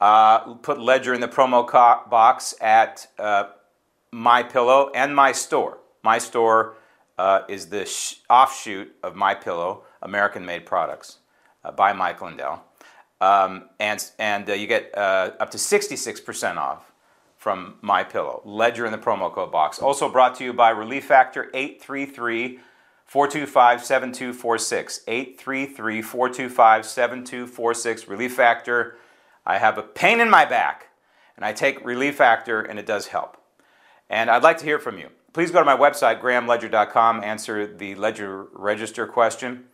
Uh, 0.00 0.54
put 0.54 0.80
Ledger 0.80 1.14
in 1.14 1.20
the 1.20 1.28
promo 1.28 1.66
co- 1.66 2.02
box 2.10 2.54
at 2.60 3.06
uh, 3.18 3.44
My 4.10 4.42
Pillow 4.42 4.90
and 4.94 5.14
My 5.14 5.32
Store. 5.32 5.78
My 6.02 6.18
Store 6.18 6.74
uh, 7.18 7.42
is 7.48 7.68
the 7.68 7.86
sh- 7.86 8.16
offshoot 8.28 8.94
of 9.02 9.14
My 9.14 9.34
Pillow, 9.34 9.84
American-made 10.02 10.66
products 10.66 11.18
uh, 11.64 11.70
by 11.70 11.92
Mike 11.92 12.20
Lindell, 12.20 12.64
um, 13.20 13.68
and 13.78 14.04
and 14.18 14.50
uh, 14.50 14.54
you 14.54 14.66
get 14.66 14.90
uh, 14.96 15.30
up 15.38 15.50
to 15.52 15.58
66% 15.58 16.56
off 16.56 16.91
from 17.42 17.74
My 17.80 18.04
Pillow. 18.04 18.40
Ledger 18.44 18.86
in 18.86 18.92
the 18.92 18.98
promo 18.98 19.32
code 19.32 19.50
box. 19.50 19.80
Also 19.80 20.08
brought 20.08 20.36
to 20.36 20.44
you 20.44 20.52
by 20.52 20.70
Relief 20.70 21.06
Factor 21.06 21.50
833 21.52 22.60
425 23.04 23.84
7246. 23.84 25.00
833 25.08 26.02
425 26.02 26.86
7246. 26.86 28.06
Relief 28.06 28.36
Factor. 28.36 28.96
I 29.44 29.58
have 29.58 29.76
a 29.76 29.82
pain 29.82 30.20
in 30.20 30.30
my 30.30 30.44
back, 30.44 30.90
and 31.34 31.44
I 31.44 31.52
take 31.52 31.84
Relief 31.84 32.14
Factor, 32.14 32.62
and 32.62 32.78
it 32.78 32.86
does 32.86 33.08
help. 33.08 33.36
And 34.08 34.30
I'd 34.30 34.44
like 34.44 34.58
to 34.58 34.64
hear 34.64 34.78
from 34.78 34.98
you. 34.98 35.08
Please 35.32 35.50
go 35.50 35.58
to 35.58 35.64
my 35.64 35.76
website, 35.76 36.20
grahamledger.com, 36.20 37.24
answer 37.24 37.66
the 37.66 37.96
Ledger 37.96 38.44
Register 38.52 39.04
question. 39.04 39.64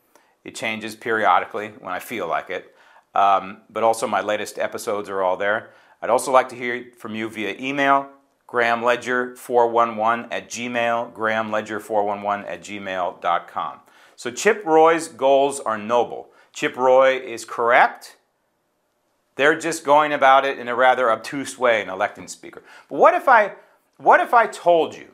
It 0.42 0.54
changes 0.54 0.96
periodically 0.96 1.72
when 1.80 1.92
I 1.92 1.98
feel 1.98 2.28
like 2.28 2.48
it. 2.48 2.74
Um, 3.14 3.58
but 3.68 3.82
also, 3.82 4.06
my 4.06 4.22
latest 4.22 4.58
episodes 4.58 5.10
are 5.10 5.22
all 5.22 5.36
there. 5.36 5.68
I'd 6.00 6.10
also 6.10 6.32
like 6.32 6.48
to 6.50 6.56
hear 6.56 6.86
from 6.96 7.14
you 7.14 7.28
via 7.28 7.56
email, 7.58 8.08
grahamledger411 8.48 10.28
at 10.30 10.48
gmail, 10.48 11.12
grahamledger411 11.12 12.48
at 12.48 12.60
gmail.com. 12.62 13.80
So 14.16 14.30
Chip 14.30 14.64
Roy's 14.64 15.08
goals 15.08 15.60
are 15.60 15.78
noble. 15.78 16.28
Chip 16.52 16.76
Roy 16.76 17.18
is 17.18 17.44
correct. 17.44 18.16
They're 19.36 19.58
just 19.58 19.84
going 19.84 20.12
about 20.12 20.44
it 20.44 20.58
in 20.58 20.66
a 20.66 20.74
rather 20.74 21.10
obtuse 21.10 21.58
way 21.58 21.82
in 21.82 21.88
electing 21.88 22.26
speaker. 22.26 22.62
But 22.88 22.98
what 22.98 23.14
if 23.14 23.28
I 23.28 23.54
what 23.96 24.20
if 24.20 24.32
I 24.34 24.46
told 24.46 24.96
you 24.96 25.08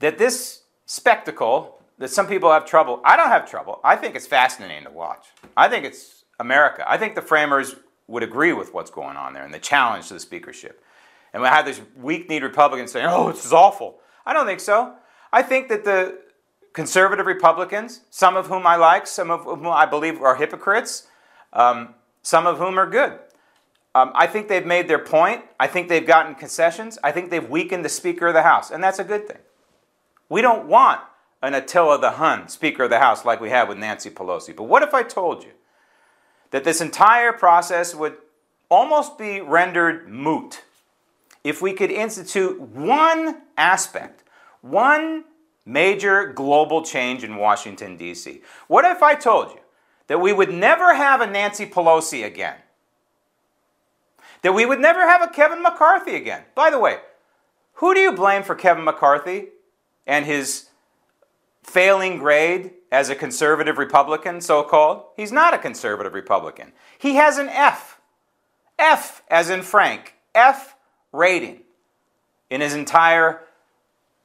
that 0.00 0.18
this 0.18 0.62
spectacle 0.86 1.80
that 1.98 2.08
some 2.08 2.26
people 2.26 2.50
have 2.50 2.64
trouble, 2.64 3.00
I 3.04 3.16
don't 3.16 3.28
have 3.28 3.48
trouble. 3.48 3.78
I 3.84 3.94
think 3.94 4.16
it's 4.16 4.26
fascinating 4.26 4.84
to 4.84 4.90
watch. 4.90 5.26
I 5.56 5.68
think 5.68 5.84
it's 5.84 6.24
America. 6.40 6.84
I 6.90 6.96
think 6.96 7.14
the 7.14 7.22
framers 7.22 7.76
would 8.10 8.22
agree 8.24 8.52
with 8.52 8.74
what's 8.74 8.90
going 8.90 9.16
on 9.16 9.32
there 9.32 9.44
and 9.44 9.54
the 9.54 9.58
challenge 9.58 10.08
to 10.08 10.14
the 10.14 10.20
speakership. 10.20 10.82
And 11.32 11.42
we 11.42 11.48
have 11.48 11.64
these 11.64 11.80
weak 11.96 12.28
kneed 12.28 12.42
Republicans 12.42 12.90
saying, 12.90 13.06
oh, 13.08 13.30
this 13.30 13.44
is 13.44 13.52
awful. 13.52 14.00
I 14.26 14.32
don't 14.32 14.46
think 14.46 14.60
so. 14.60 14.94
I 15.32 15.42
think 15.42 15.68
that 15.68 15.84
the 15.84 16.18
conservative 16.72 17.26
Republicans, 17.26 18.00
some 18.10 18.36
of 18.36 18.48
whom 18.48 18.66
I 18.66 18.76
like, 18.76 19.06
some 19.06 19.30
of 19.30 19.44
whom 19.44 19.66
I 19.68 19.86
believe 19.86 20.20
are 20.20 20.34
hypocrites, 20.34 21.06
um, 21.52 21.94
some 22.22 22.46
of 22.46 22.58
whom 22.58 22.78
are 22.78 22.90
good. 22.90 23.18
Um, 23.94 24.12
I 24.14 24.26
think 24.26 24.48
they've 24.48 24.66
made 24.66 24.88
their 24.88 24.98
point. 24.98 25.44
I 25.58 25.68
think 25.68 25.88
they've 25.88 26.06
gotten 26.06 26.34
concessions. 26.34 26.98
I 27.02 27.12
think 27.12 27.30
they've 27.30 27.48
weakened 27.48 27.84
the 27.84 27.88
Speaker 27.88 28.28
of 28.28 28.34
the 28.34 28.42
House, 28.42 28.70
and 28.70 28.82
that's 28.82 28.98
a 28.98 29.04
good 29.04 29.26
thing. 29.26 29.38
We 30.28 30.42
don't 30.42 30.66
want 30.66 31.00
an 31.42 31.54
Attila 31.54 32.00
the 32.00 32.12
Hun 32.12 32.48
Speaker 32.48 32.84
of 32.84 32.90
the 32.90 32.98
House 32.98 33.24
like 33.24 33.40
we 33.40 33.50
have 33.50 33.68
with 33.68 33.78
Nancy 33.78 34.10
Pelosi. 34.10 34.54
But 34.54 34.64
what 34.64 34.82
if 34.82 34.94
I 34.94 35.02
told 35.02 35.42
you 35.42 35.50
that 36.50 36.64
this 36.64 36.80
entire 36.80 37.32
process 37.32 37.94
would 37.94 38.16
almost 38.68 39.18
be 39.18 39.40
rendered 39.40 40.08
moot 40.08 40.62
if 41.42 41.62
we 41.62 41.72
could 41.72 41.90
institute 41.90 42.60
one 42.60 43.42
aspect, 43.56 44.22
one 44.60 45.24
major 45.64 46.26
global 46.32 46.82
change 46.82 47.24
in 47.24 47.36
Washington, 47.36 47.96
D.C. 47.96 48.42
What 48.68 48.84
if 48.84 49.02
I 49.02 49.14
told 49.14 49.50
you 49.50 49.60
that 50.08 50.20
we 50.20 50.32
would 50.32 50.52
never 50.52 50.94
have 50.94 51.20
a 51.20 51.26
Nancy 51.26 51.66
Pelosi 51.66 52.24
again? 52.24 52.56
That 54.42 54.54
we 54.54 54.66
would 54.66 54.80
never 54.80 55.00
have 55.00 55.22
a 55.22 55.28
Kevin 55.28 55.62
McCarthy 55.62 56.16
again? 56.16 56.42
By 56.54 56.70
the 56.70 56.78
way, 56.78 56.98
who 57.74 57.94
do 57.94 58.00
you 58.00 58.12
blame 58.12 58.42
for 58.42 58.54
Kevin 58.54 58.84
McCarthy 58.84 59.48
and 60.06 60.26
his 60.26 60.68
failing 61.62 62.18
grade 62.18 62.72
as 62.90 63.08
a 63.08 63.14
conservative 63.14 63.78
Republican, 63.78 64.40
so 64.40 64.62
called. 64.62 65.04
He's 65.16 65.32
not 65.32 65.54
a 65.54 65.58
conservative 65.58 66.14
Republican. 66.14 66.72
He 66.98 67.14
has 67.14 67.38
an 67.38 67.48
F. 67.48 68.00
F 68.78 69.22
as 69.28 69.50
in 69.50 69.62
Frank. 69.62 70.14
F 70.34 70.76
rating 71.12 71.60
in 72.50 72.60
his 72.60 72.74
entire 72.74 73.42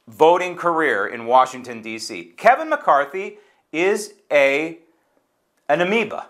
voting 0.08 0.56
career 0.56 1.06
in 1.06 1.26
Washington, 1.26 1.82
D.C. 1.82 2.34
Kevin 2.36 2.68
McCarthy 2.68 3.38
is 3.72 4.14
a, 4.30 4.78
an 5.68 5.80
amoeba. 5.80 6.28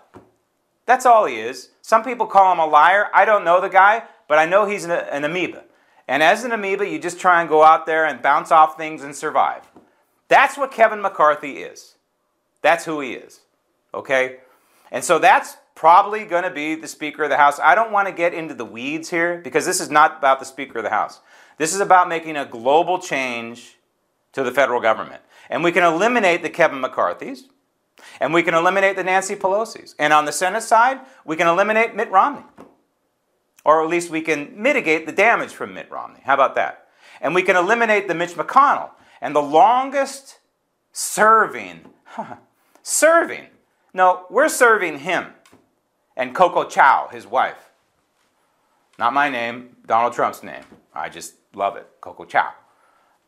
That's 0.85 1.05
all 1.05 1.25
he 1.25 1.35
is. 1.35 1.69
Some 1.81 2.03
people 2.03 2.25
call 2.25 2.51
him 2.53 2.59
a 2.59 2.65
liar. 2.65 3.07
I 3.13 3.25
don't 3.25 3.43
know 3.43 3.61
the 3.61 3.67
guy, 3.67 4.03
but 4.27 4.39
I 4.39 4.45
know 4.45 4.65
he's 4.65 4.85
an, 4.85 4.91
an 4.91 5.23
amoeba. 5.23 5.63
And 6.07 6.23
as 6.23 6.43
an 6.43 6.53
amoeba, 6.53 6.87
you 6.87 6.99
just 6.99 7.19
try 7.19 7.41
and 7.41 7.49
go 7.49 7.63
out 7.63 7.85
there 7.85 8.05
and 8.05 8.21
bounce 8.21 8.51
off 8.51 8.77
things 8.77 9.03
and 9.03 9.15
survive. 9.15 9.63
That's 10.29 10.57
what 10.57 10.71
Kevin 10.71 11.01
McCarthy 11.01 11.57
is. 11.57 11.96
That's 12.67 12.83
who 12.83 12.99
he 12.99 13.13
is. 13.13 13.39
Okay? 13.93 14.39
And 14.91 15.01
so 15.01 15.19
that's 15.19 15.55
probably 15.73 16.25
going 16.25 16.43
to 16.43 16.49
be 16.49 16.75
the 16.75 16.89
Speaker 16.89 17.23
of 17.23 17.29
the 17.29 17.37
House. 17.37 17.61
I 17.63 17.75
don't 17.75 17.93
want 17.93 18.09
to 18.09 18.13
get 18.13 18.33
into 18.33 18.53
the 18.53 18.65
weeds 18.65 19.09
here 19.09 19.39
because 19.41 19.65
this 19.65 19.79
is 19.79 19.89
not 19.89 20.17
about 20.17 20.39
the 20.39 20.45
Speaker 20.45 20.79
of 20.79 20.83
the 20.83 20.89
House. 20.89 21.21
This 21.57 21.73
is 21.73 21.79
about 21.79 22.09
making 22.09 22.35
a 22.35 22.43
global 22.43 22.99
change 22.99 23.77
to 24.33 24.43
the 24.43 24.51
federal 24.51 24.81
government. 24.81 25.21
And 25.49 25.63
we 25.63 25.71
can 25.71 25.85
eliminate 25.85 26.43
the 26.43 26.49
Kevin 26.49 26.81
McCarthy's, 26.81 27.45
and 28.19 28.33
we 28.33 28.43
can 28.43 28.53
eliminate 28.53 28.97
the 28.97 29.03
Nancy 29.05 29.37
Pelosi's. 29.37 29.95
And 29.97 30.11
on 30.11 30.25
the 30.25 30.33
Senate 30.33 30.63
side, 30.63 30.99
we 31.23 31.37
can 31.37 31.47
eliminate 31.47 31.95
Mitt 31.95 32.11
Romney. 32.11 32.43
Or 33.63 33.81
at 33.81 33.87
least 33.87 34.09
we 34.09 34.19
can 34.19 34.61
mitigate 34.61 35.05
the 35.05 35.13
damage 35.13 35.53
from 35.53 35.73
Mitt 35.73 35.89
Romney. 35.89 36.19
How 36.25 36.33
about 36.33 36.55
that? 36.55 36.89
And 37.21 37.33
we 37.33 37.43
can 37.43 37.55
eliminate 37.55 38.09
the 38.09 38.13
Mitch 38.13 38.33
McConnell. 38.33 38.89
And 39.21 39.33
the 39.33 39.41
longest 39.41 40.39
serving, 40.91 41.81
serving, 42.87 43.45
no, 43.93 44.25
we're 44.29 44.47
serving 44.47 44.99
him 44.99 45.25
and 46.15 46.33
Coco 46.33 46.63
Chow, 46.63 47.09
his 47.11 47.27
wife. 47.27 47.69
Not 48.97 49.13
my 49.13 49.27
name, 49.27 49.75
Donald 49.85 50.13
Trump's 50.13 50.41
name. 50.41 50.63
I 50.93 51.09
just 51.09 51.33
love 51.53 51.75
it, 51.75 51.85
Coco 51.99 52.23
Chow. 52.23 52.53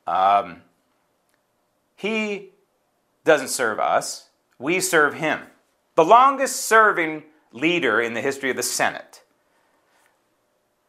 Um, 0.08 0.62
he 1.98 2.52
doesn't 3.26 3.50
serve 3.50 3.82
us, 3.82 4.30
we 4.58 4.80
serve 4.80 5.16
him. 5.16 5.42
The 5.96 6.06
longest 6.06 6.62
serving 6.62 7.24
leader 7.52 8.00
in 8.00 8.14
the 8.14 8.22
history 8.22 8.50
of 8.50 8.56
the 8.56 8.64
Senate. 8.64 9.24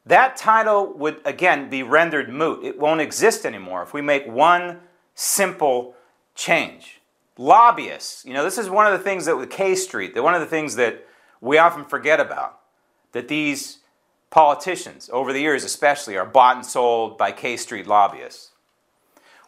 That 0.07 0.37
title 0.37 0.93
would 0.95 1.21
again 1.25 1.69
be 1.69 1.83
rendered 1.83 2.33
moot. 2.33 2.65
It 2.65 2.79
won't 2.79 3.01
exist 3.01 3.45
anymore 3.45 3.83
if 3.83 3.93
we 3.93 4.01
make 4.01 4.29
one 4.29 4.79
simple 5.17 5.97
change. 6.37 7.00
Lobbyists, 7.41 8.27
you 8.27 8.35
know, 8.35 8.45
this 8.45 8.59
is 8.59 8.69
one 8.69 8.87
of 8.87 8.93
the 8.93 9.03
things 9.03 9.25
that 9.25 9.35
with 9.35 9.49
K 9.49 9.75
Street, 9.75 10.13
that 10.13 10.23
one 10.23 10.35
of 10.35 10.43
the 10.43 10.47
things 10.47 10.77
that 10.77 11.07
we 11.41 11.57
often 11.57 11.87
forget 11.87 12.21
about 12.21 12.61
that 13.13 13.29
these 13.29 13.79
politicians, 14.29 15.09
over 15.11 15.33
the 15.33 15.41
years 15.41 15.65
especially, 15.65 16.19
are 16.19 16.27
bought 16.27 16.57
and 16.57 16.67
sold 16.67 17.17
by 17.17 17.33
K 17.33 17.57
Street 17.57 17.87
lobbyists. 17.87 18.51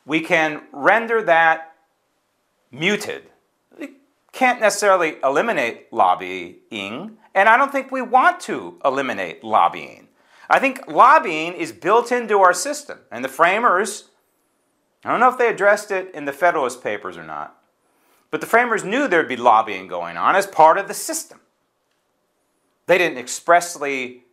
We 0.07 0.23
can 0.23 0.63
render 0.73 1.23
that 1.23 1.75
muted. 2.71 3.25
We 3.79 3.97
can't 4.33 4.59
necessarily 4.59 5.17
eliminate 5.23 5.93
lobbying, 5.93 7.19
and 7.35 7.47
I 7.47 7.59
don't 7.59 7.71
think 7.71 7.93
we 7.93 8.01
want 8.01 8.41
to 8.41 8.81
eliminate 8.83 9.45
lobbying. 9.45 10.09
I 10.49 10.61
think 10.61 10.89
lobbying 10.89 11.53
is 11.53 11.73
built 11.73 12.11
into 12.11 12.39
our 12.39 12.55
system, 12.55 13.01
and 13.11 13.23
the 13.23 13.29
framers, 13.29 14.09
I 15.05 15.11
don't 15.11 15.21
know 15.21 15.29
if 15.29 15.37
they 15.37 15.51
addressed 15.51 15.91
it 15.91 16.11
in 16.15 16.25
the 16.25 16.33
Federalist 16.33 16.83
Papers 16.83 17.19
or 17.19 17.23
not, 17.23 17.59
but 18.33 18.41
the 18.41 18.47
framers 18.47 18.83
knew 18.83 19.07
there'd 19.07 19.29
be 19.29 19.37
lobbying 19.37 19.87
going 19.87 20.17
on 20.17 20.35
as 20.35 20.47
part 20.47 20.79
of 20.79 20.89
the 20.89 20.95
system. 20.95 21.39
They 22.87 22.97
didn't 22.99 23.19
expressly 23.19 24.25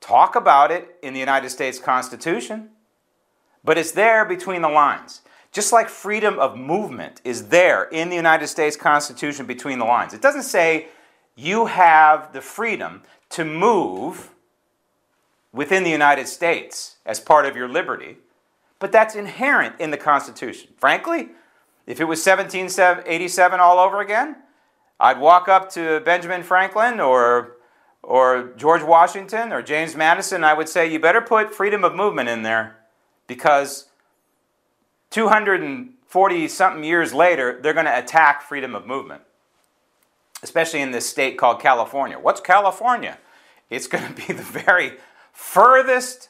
talk 0.00 0.34
about 0.34 0.72
it 0.72 0.98
in 1.02 1.14
the 1.14 1.20
United 1.20 1.48
States 1.50 1.78
Constitution, 1.78 2.70
but 3.62 3.78
it's 3.78 3.92
there 3.92 4.24
between 4.24 4.60
the 4.60 4.68
lines. 4.68 5.22
Just 5.52 5.72
like 5.72 5.88
freedom 5.88 6.36
of 6.40 6.58
movement 6.58 7.20
is 7.22 7.48
there 7.48 7.84
in 7.84 8.10
the 8.10 8.16
United 8.16 8.48
States 8.48 8.76
Constitution 8.76 9.46
between 9.46 9.78
the 9.78 9.84
lines. 9.84 10.12
It 10.12 10.20
doesn't 10.20 10.42
say 10.42 10.88
you 11.36 11.66
have 11.66 12.32
the 12.32 12.40
freedom 12.40 13.02
to 13.30 13.44
move 13.44 14.30
within 15.52 15.84
the 15.84 15.90
United 15.90 16.26
States 16.26 16.96
as 17.06 17.20
part 17.20 17.46
of 17.46 17.54
your 17.54 17.68
liberty, 17.68 18.16
but 18.80 18.90
that's 18.90 19.14
inherent 19.14 19.76
in 19.78 19.92
the 19.92 19.96
Constitution. 19.96 20.70
Frankly, 20.76 21.28
if 21.86 22.00
it 22.00 22.04
was 22.04 22.24
1787 22.24 23.60
all 23.60 23.78
over 23.78 24.00
again, 24.00 24.36
I'd 24.98 25.20
walk 25.20 25.48
up 25.48 25.70
to 25.72 26.00
Benjamin 26.00 26.42
Franklin 26.42 27.00
or 27.00 27.56
or 28.06 28.52
George 28.56 28.82
Washington 28.82 29.52
or 29.52 29.62
James 29.62 29.96
Madison, 29.96 30.44
I 30.44 30.54
would 30.54 30.68
say 30.68 30.90
you 30.90 30.98
better 30.98 31.20
put 31.20 31.54
freedom 31.54 31.84
of 31.84 31.94
movement 31.94 32.28
in 32.28 32.42
there 32.42 32.76
because 33.26 33.86
240 35.10 36.48
something 36.48 36.84
years 36.84 37.14
later, 37.14 37.60
they're 37.62 37.72
going 37.72 37.86
to 37.86 37.98
attack 37.98 38.42
freedom 38.42 38.74
of 38.74 38.86
movement, 38.86 39.22
especially 40.42 40.80
in 40.80 40.90
this 40.90 41.08
state 41.08 41.38
called 41.38 41.60
California. 41.60 42.18
What's 42.18 42.40
California? 42.40 43.18
It's 43.70 43.86
going 43.86 44.12
to 44.12 44.26
be 44.26 44.32
the 44.32 44.42
very 44.42 44.94
furthest 45.32 46.28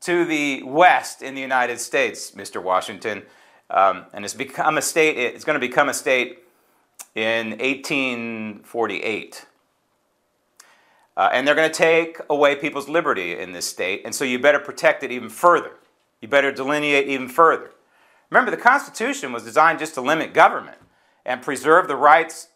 to 0.00 0.24
the 0.24 0.62
west 0.62 1.22
in 1.22 1.34
the 1.34 1.40
United 1.40 1.80
States, 1.80 2.32
Mr. 2.32 2.62
Washington. 2.62 3.22
Um, 3.70 4.06
and 4.12 4.24
it's 4.24 4.34
become 4.34 4.78
a 4.78 4.82
state, 4.82 5.16
it's 5.18 5.44
going 5.44 5.58
to 5.58 5.66
become 5.66 5.88
a 5.88 5.94
state 5.94 6.38
in 7.14 7.50
1848. 7.50 9.46
Uh, 11.16 11.30
and 11.32 11.48
they're 11.48 11.54
going 11.54 11.70
to 11.70 11.74
take 11.74 12.18
away 12.28 12.54
people's 12.54 12.88
liberty 12.88 13.38
in 13.38 13.52
this 13.52 13.66
state, 13.66 14.02
and 14.04 14.14
so 14.14 14.24
you 14.24 14.38
better 14.38 14.58
protect 14.58 15.02
it 15.02 15.10
even 15.10 15.30
further. 15.30 15.72
You 16.20 16.28
better 16.28 16.52
delineate 16.52 17.08
even 17.08 17.28
further. 17.28 17.70
Remember, 18.30 18.50
the 18.50 18.56
Constitution 18.56 19.32
was 19.32 19.42
designed 19.42 19.78
just 19.78 19.94
to 19.94 20.00
limit 20.00 20.34
government 20.34 20.78
and 21.24 21.40
preserve 21.40 21.88
the 21.88 21.96
rights, 21.96 22.48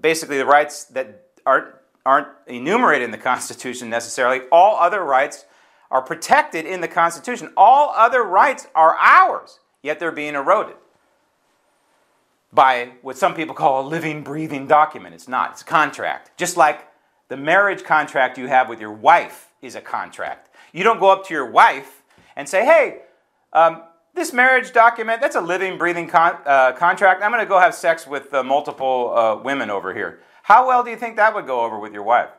basically, 0.00 0.36
the 0.38 0.46
rights 0.46 0.84
that 0.84 1.28
aren't, 1.46 1.74
aren't 2.04 2.28
enumerated 2.46 3.04
in 3.04 3.10
the 3.10 3.18
Constitution 3.18 3.88
necessarily. 3.88 4.42
All 4.52 4.76
other 4.76 5.02
rights 5.02 5.46
are 5.90 6.02
protected 6.02 6.66
in 6.66 6.80
the 6.80 6.88
Constitution. 6.88 7.52
All 7.56 7.92
other 7.96 8.22
rights 8.22 8.66
are 8.74 8.96
ours, 8.96 9.60
yet 9.86 9.98
they're 9.98 10.12
being 10.12 10.34
eroded 10.34 10.76
by 12.52 12.92
what 13.02 13.16
some 13.16 13.34
people 13.34 13.54
call 13.54 13.86
a 13.86 13.86
living, 13.86 14.22
breathing 14.22 14.66
document. 14.66 15.14
It's 15.14 15.28
not, 15.28 15.52
it's 15.52 15.62
a 15.62 15.64
contract. 15.64 16.36
Just 16.36 16.56
like 16.56 16.86
the 17.28 17.36
marriage 17.36 17.84
contract 17.84 18.38
you 18.38 18.48
have 18.48 18.68
with 18.68 18.80
your 18.80 18.92
wife 18.92 19.48
is 19.62 19.74
a 19.74 19.80
contract. 19.80 20.54
You 20.72 20.82
don't 20.84 21.00
go 21.00 21.10
up 21.10 21.26
to 21.26 21.34
your 21.34 21.50
wife 21.50 22.02
and 22.34 22.48
say, 22.48 22.64
hey, 22.64 23.02
um, 23.52 23.82
this 24.14 24.32
marriage 24.32 24.72
document, 24.72 25.20
that's 25.20 25.36
a 25.36 25.40
living, 25.40 25.78
breathing 25.78 26.08
con- 26.08 26.38
uh, 26.46 26.72
contract. 26.72 27.22
I'm 27.22 27.30
going 27.30 27.44
to 27.44 27.48
go 27.48 27.58
have 27.58 27.74
sex 27.74 28.06
with 28.06 28.32
uh, 28.32 28.42
multiple 28.42 29.12
uh, 29.14 29.36
women 29.42 29.70
over 29.70 29.94
here. 29.94 30.20
How 30.42 30.66
well 30.66 30.82
do 30.82 30.90
you 30.90 30.96
think 30.96 31.16
that 31.16 31.34
would 31.34 31.46
go 31.46 31.60
over 31.62 31.78
with 31.78 31.92
your 31.92 32.02
wife? 32.02 32.30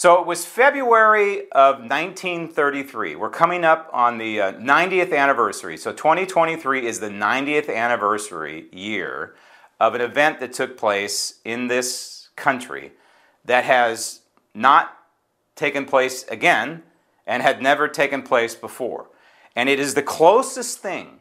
So 0.00 0.18
it 0.18 0.26
was 0.26 0.46
February 0.46 1.50
of 1.52 1.80
1933. 1.80 3.16
We're 3.16 3.28
coming 3.28 3.66
up 3.66 3.90
on 3.92 4.16
the 4.16 4.38
90th 4.38 5.12
uh, 5.12 5.14
anniversary. 5.14 5.76
So 5.76 5.92
2023 5.92 6.86
is 6.86 7.00
the 7.00 7.10
90th 7.10 7.68
anniversary 7.68 8.68
year 8.72 9.34
of 9.78 9.94
an 9.94 10.00
event 10.00 10.40
that 10.40 10.54
took 10.54 10.78
place 10.78 11.40
in 11.44 11.68
this 11.68 12.30
country 12.34 12.92
that 13.44 13.64
has 13.64 14.20
not 14.54 14.96
taken 15.54 15.84
place 15.84 16.26
again 16.28 16.82
and 17.26 17.42
had 17.42 17.60
never 17.60 17.86
taken 17.86 18.22
place 18.22 18.54
before. 18.54 19.10
And 19.54 19.68
it 19.68 19.78
is 19.78 19.92
the 19.92 20.02
closest 20.02 20.78
thing 20.78 21.18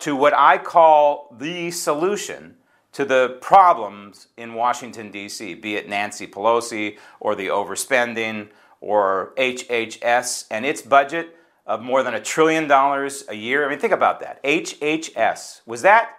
to 0.00 0.16
what 0.16 0.34
I 0.34 0.58
call 0.58 1.32
the 1.38 1.70
solution 1.70 2.56
to 2.94 3.04
the 3.04 3.38
problems 3.40 4.28
in 4.36 4.54
Washington, 4.54 5.10
D.C., 5.10 5.54
be 5.54 5.74
it 5.74 5.88
Nancy 5.88 6.26
Pelosi 6.26 6.96
or 7.20 7.34
the 7.34 7.48
overspending 7.48 8.48
or 8.80 9.32
HHS 9.36 10.46
and 10.50 10.64
its 10.64 10.80
budget 10.80 11.36
of 11.66 11.82
more 11.82 12.02
than 12.04 12.14
a 12.14 12.20
trillion 12.20 12.68
dollars 12.68 13.24
a 13.28 13.34
year. 13.34 13.66
I 13.66 13.68
mean, 13.68 13.80
think 13.80 13.92
about 13.92 14.20
that. 14.20 14.42
HHS. 14.44 15.62
Was 15.66 15.82
that 15.82 16.18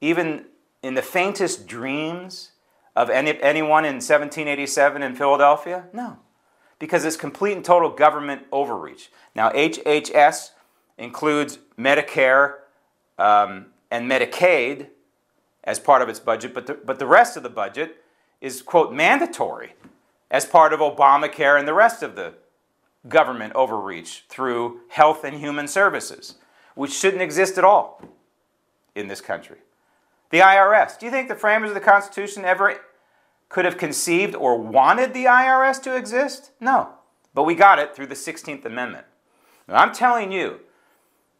even 0.00 0.46
in 0.82 0.94
the 0.94 1.02
faintest 1.02 1.66
dreams 1.66 2.52
of 2.96 3.10
any, 3.10 3.38
anyone 3.42 3.84
in 3.84 3.96
1787 3.96 5.02
in 5.02 5.14
Philadelphia? 5.14 5.84
No, 5.92 6.18
because 6.78 7.04
it's 7.04 7.16
complete 7.16 7.52
and 7.56 7.64
total 7.64 7.90
government 7.90 8.46
overreach. 8.50 9.10
Now, 9.34 9.50
HHS 9.50 10.52
includes 10.96 11.58
Medicare 11.78 12.54
um, 13.18 13.66
and 13.90 14.10
Medicaid 14.10 14.86
as 15.64 15.78
part 15.78 16.02
of 16.02 16.08
its 16.08 16.20
budget, 16.20 16.54
but 16.54 16.66
the, 16.66 16.74
but 16.74 16.98
the 16.98 17.06
rest 17.06 17.36
of 17.36 17.42
the 17.42 17.50
budget 17.50 18.02
is, 18.40 18.62
quote, 18.62 18.92
mandatory 18.92 19.74
as 20.30 20.46
part 20.46 20.72
of 20.72 20.80
Obamacare 20.80 21.58
and 21.58 21.68
the 21.68 21.74
rest 21.74 22.02
of 22.02 22.16
the 22.16 22.34
government 23.08 23.54
overreach 23.54 24.24
through 24.28 24.80
health 24.88 25.24
and 25.24 25.38
human 25.38 25.66
services, 25.66 26.36
which 26.74 26.92
shouldn't 26.92 27.22
exist 27.22 27.58
at 27.58 27.64
all 27.64 28.02
in 28.94 29.08
this 29.08 29.20
country. 29.20 29.58
The 30.30 30.38
IRS. 30.38 30.98
Do 30.98 31.06
you 31.06 31.12
think 31.12 31.28
the 31.28 31.34
framers 31.34 31.70
of 31.70 31.74
the 31.74 31.80
Constitution 31.80 32.44
ever 32.44 32.80
could 33.48 33.64
have 33.64 33.76
conceived 33.76 34.34
or 34.34 34.56
wanted 34.56 35.12
the 35.12 35.24
IRS 35.24 35.82
to 35.82 35.96
exist? 35.96 36.52
No. 36.60 36.90
But 37.34 37.44
we 37.44 37.54
got 37.54 37.78
it 37.78 37.94
through 37.94 38.06
the 38.06 38.14
16th 38.14 38.64
Amendment. 38.64 39.06
I'm 39.68 39.92
telling 39.92 40.32
you 40.32 40.60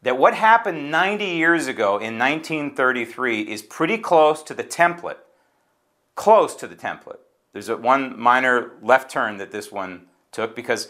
that 0.02 0.18
what 0.18 0.34
happened 0.34 0.90
90 0.90 1.24
years 1.24 1.66
ago 1.66 1.98
in 1.98 2.18
1933 2.18 3.42
is 3.42 3.62
pretty 3.62 3.98
close 3.98 4.42
to 4.44 4.54
the 4.54 4.64
template, 4.64 5.18
close 6.14 6.54
to 6.56 6.66
the 6.66 6.74
template 6.74 7.18
There's 7.52 7.68
a 7.68 7.76
one 7.76 8.18
minor 8.18 8.72
left 8.82 9.10
turn 9.10 9.36
that 9.38 9.50
this 9.50 9.70
one 9.70 10.06
took 10.32 10.56
because 10.56 10.88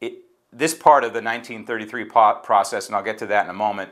it, 0.00 0.18
this 0.52 0.74
part 0.74 1.02
of 1.02 1.12
the 1.12 1.22
1933 1.22 2.04
process, 2.04 2.86
and 2.86 2.94
I'll 2.94 3.02
get 3.02 3.18
to 3.18 3.26
that 3.26 3.44
in 3.44 3.50
a 3.50 3.54
moment, 3.54 3.90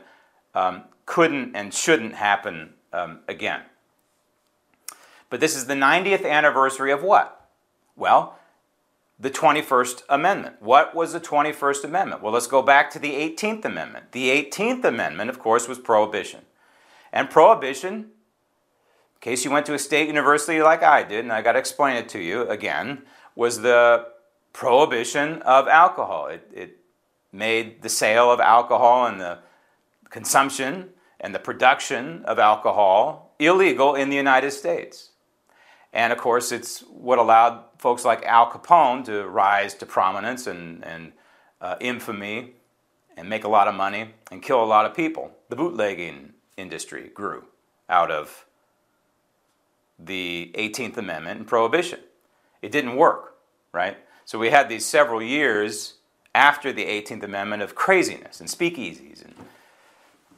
um, 0.55 0.83
couldn't 1.05 1.55
and 1.55 1.73
shouldn't 1.73 2.15
happen 2.15 2.73
um, 2.93 3.19
again. 3.27 3.61
But 5.29 5.41
this 5.41 5.55
is 5.55 5.65
the 5.65 5.73
90th 5.73 6.25
anniversary 6.25 6.91
of 6.91 7.03
what? 7.03 7.49
Well, 7.97 8.37
the 9.19 9.31
21st 9.31 10.03
Amendment. 10.09 10.61
What 10.61 10.93
was 10.93 11.13
the 11.13 11.19
21st 11.19 11.83
Amendment? 11.85 12.21
Well, 12.21 12.33
let's 12.33 12.47
go 12.47 12.61
back 12.61 12.91
to 12.91 12.99
the 12.99 13.13
18th 13.13 13.65
Amendment. 13.65 14.11
The 14.11 14.29
18th 14.29 14.83
Amendment, 14.83 15.29
of 15.29 15.39
course, 15.39 15.67
was 15.67 15.79
prohibition. 15.79 16.41
And 17.11 17.29
prohibition, 17.29 17.93
in 17.93 18.09
case 19.21 19.43
you 19.43 19.49
went 19.49 19.65
to 19.65 19.73
a 19.73 19.79
state 19.79 20.07
university 20.07 20.61
like 20.61 20.83
I 20.83 21.03
did, 21.03 21.19
and 21.19 21.33
I 21.33 21.41
got 21.41 21.53
to 21.53 21.59
explain 21.59 21.97
it 21.97 22.09
to 22.09 22.19
you 22.19 22.47
again, 22.47 23.03
was 23.35 23.61
the 23.61 24.07
prohibition 24.53 25.41
of 25.41 25.67
alcohol. 25.67 26.27
It, 26.27 26.51
it 26.53 26.77
made 27.31 27.81
the 27.81 27.89
sale 27.89 28.31
of 28.31 28.39
alcohol 28.39 29.07
and 29.07 29.19
the 29.19 29.39
consumption 30.09 30.89
and 31.19 31.33
the 31.33 31.39
production 31.39 32.23
of 32.25 32.37
alcohol 32.37 33.35
illegal 33.39 33.95
in 33.95 34.09
the 34.09 34.15
United 34.15 34.51
States. 34.51 35.09
And 35.97 36.13
of 36.13 36.19
course, 36.19 36.51
it's 36.51 36.81
what 36.81 37.17
allowed 37.17 37.63
folks 37.79 38.05
like 38.05 38.23
Al 38.23 38.51
Capone 38.51 39.03
to 39.05 39.25
rise 39.27 39.73
to 39.73 39.87
prominence 39.87 40.45
and, 40.45 40.85
and 40.85 41.11
uh, 41.59 41.75
infamy 41.81 42.53
and 43.17 43.27
make 43.27 43.43
a 43.43 43.47
lot 43.47 43.67
of 43.67 43.73
money 43.73 44.13
and 44.31 44.43
kill 44.43 44.63
a 44.63 44.65
lot 44.65 44.85
of 44.85 44.93
people. 44.93 45.31
The 45.49 45.55
bootlegging 45.55 46.33
industry 46.55 47.09
grew 47.11 47.45
out 47.89 48.11
of 48.11 48.45
the 49.97 50.51
18th 50.53 50.97
Amendment 50.97 51.39
and 51.39 51.47
Prohibition. 51.47 51.99
It 52.61 52.71
didn't 52.71 52.95
work, 52.95 53.33
right? 53.71 53.97
So 54.23 54.37
we 54.37 54.51
had 54.51 54.69
these 54.69 54.85
several 54.85 55.23
years 55.23 55.95
after 56.35 56.71
the 56.71 56.85
18th 56.85 57.23
Amendment 57.23 57.63
of 57.63 57.73
craziness 57.73 58.39
and 58.39 58.47
speakeasies, 58.47 59.25
and 59.25 59.33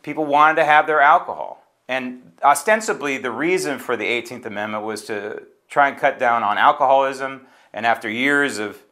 people 0.03 0.23
wanted 0.23 0.55
to 0.55 0.63
have 0.63 0.87
their 0.87 1.01
alcohol. 1.01 1.65
And 1.89 2.33
ostensibly, 2.43 3.17
the 3.17 3.31
reason 3.31 3.79
for 3.79 3.97
the 3.97 4.05
18th 4.05 4.45
Amendment 4.45 4.83
was 4.85 5.05
to 5.05 5.41
try 5.67 5.89
and 5.89 5.97
cut 5.97 6.19
down 6.19 6.43
on 6.43 6.59
alcoholism. 6.59 7.47
And 7.73 7.83
after 7.83 8.07
years 8.07 8.59
of 8.59 8.83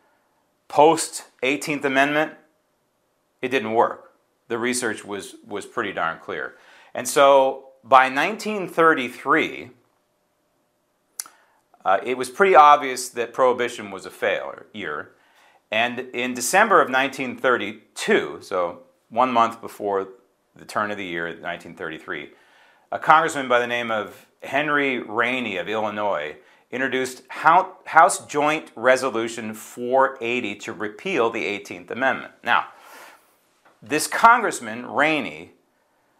post 0.67 1.25
18th 1.43 1.85
Amendment, 1.85 2.33
it 3.39 3.49
didn't 3.49 3.73
work. 3.73 4.13
The 4.47 4.57
research 4.57 5.05
was, 5.05 5.35
was 5.45 5.67
pretty 5.67 5.93
darn 5.93 6.17
clear. 6.17 6.55
And 6.95 7.07
so 7.07 7.69
by 7.83 8.09
1933, 8.09 9.69
uh, 11.85 11.99
it 12.03 12.17
was 12.17 12.31
pretty 12.31 12.55
obvious 12.55 13.09
that 13.09 13.31
prohibition 13.31 13.91
was 13.91 14.07
a 14.07 14.09
failure. 14.09 15.11
And 15.69 15.99
in 15.99 16.33
December 16.33 16.81
of 16.81 16.89
1932, 16.89 18.39
so 18.41 18.79
one 19.09 19.31
month 19.31 19.61
before 19.61 20.07
the 20.55 20.65
turn 20.65 20.89
of 20.89 20.97
the 20.97 21.05
year, 21.05 21.25
1933, 21.25 22.31
a 22.91 22.99
congressman 22.99 23.47
by 23.47 23.59
the 23.59 23.67
name 23.67 23.91
of 23.91 24.27
Henry 24.43 24.99
Rainey 24.99 25.57
of 25.57 25.67
Illinois 25.67 26.37
introduced 26.71 27.23
House 27.29 28.25
Joint 28.27 28.71
Resolution 28.75 29.53
480 29.53 30.55
to 30.55 30.73
repeal 30.73 31.29
the 31.29 31.43
18th 31.43 31.91
Amendment. 31.91 32.33
Now, 32.43 32.67
this 33.81 34.07
congressman, 34.07 34.85
Rainey, 34.85 35.51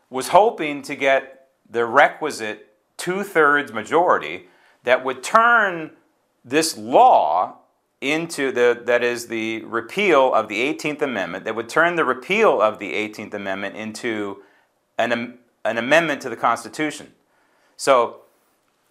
was 0.09 0.29
hoping 0.29 0.81
to 0.83 0.95
get 0.95 1.47
the 1.69 1.85
requisite 1.85 2.73
two 2.97 3.23
thirds 3.23 3.71
majority 3.71 4.47
that 4.83 5.03
would 5.03 5.23
turn 5.23 5.91
this 6.43 6.77
law 6.77 7.57
into 7.99 8.51
the, 8.51 8.81
that 8.85 9.03
is, 9.03 9.27
the 9.27 9.63
repeal 9.63 10.33
of 10.33 10.47
the 10.47 10.73
18th 10.73 11.01
Amendment, 11.01 11.45
that 11.45 11.55
would 11.55 11.67
turn 11.67 11.95
the 11.95 12.05
repeal 12.05 12.61
of 12.61 12.79
the 12.79 12.93
18th 12.93 13.33
Amendment 13.33 13.75
into 13.75 14.43
an, 14.97 15.39
an 15.69 15.77
amendment 15.77 16.21
to 16.21 16.29
the 16.29 16.35
Constitution. 16.35 17.13
So, 17.75 18.21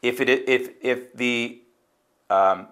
if, 0.03 0.21
it, 0.21 0.29
if, 0.29 0.71
if 0.83 1.13
the 1.15 1.61
um, 2.31 2.69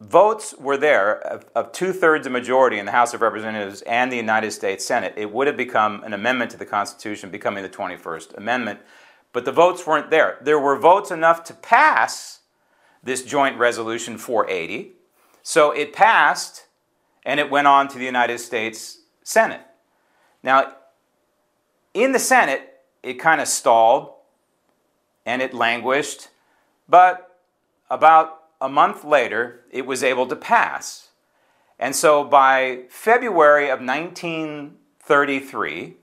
votes 0.00 0.54
were 0.58 0.76
there 0.76 1.20
of, 1.22 1.46
of 1.54 1.72
two 1.72 1.92
thirds 1.92 2.26
of 2.26 2.32
majority 2.32 2.78
in 2.78 2.86
the 2.86 2.92
House 2.92 3.14
of 3.14 3.22
Representatives 3.22 3.82
and 3.82 4.12
the 4.12 4.16
United 4.16 4.50
States 4.50 4.84
Senate, 4.84 5.14
it 5.16 5.32
would 5.32 5.46
have 5.46 5.56
become 5.56 6.02
an 6.04 6.12
amendment 6.12 6.50
to 6.50 6.56
the 6.56 6.66
Constitution, 6.66 7.30
becoming 7.30 7.62
the 7.62 7.68
21st 7.68 8.36
Amendment. 8.36 8.80
But 9.32 9.44
the 9.44 9.52
votes 9.52 9.86
weren't 9.86 10.10
there. 10.10 10.38
There 10.40 10.58
were 10.58 10.76
votes 10.78 11.10
enough 11.10 11.44
to 11.44 11.54
pass 11.54 12.40
this 13.02 13.22
joint 13.22 13.58
resolution 13.58 14.18
480. 14.18 14.92
So 15.42 15.70
it 15.70 15.92
passed 15.92 16.66
and 17.24 17.40
it 17.40 17.50
went 17.50 17.66
on 17.66 17.88
to 17.88 17.98
the 17.98 18.04
United 18.04 18.38
States 18.38 19.00
Senate. 19.22 19.60
Now, 20.42 20.74
in 21.92 22.12
the 22.12 22.18
Senate, 22.18 22.75
it 23.06 23.18
kind 23.20 23.40
of 23.40 23.46
stalled 23.46 24.10
and 25.24 25.40
it 25.40 25.54
languished, 25.54 26.26
but 26.88 27.38
about 27.88 28.42
a 28.60 28.68
month 28.68 29.04
later, 29.04 29.60
it 29.70 29.86
was 29.86 30.02
able 30.02 30.26
to 30.26 30.34
pass. 30.34 31.10
And 31.78 31.94
so 31.94 32.24
by 32.24 32.80
February 32.88 33.70
of 33.70 33.78
1933, 33.80 35.94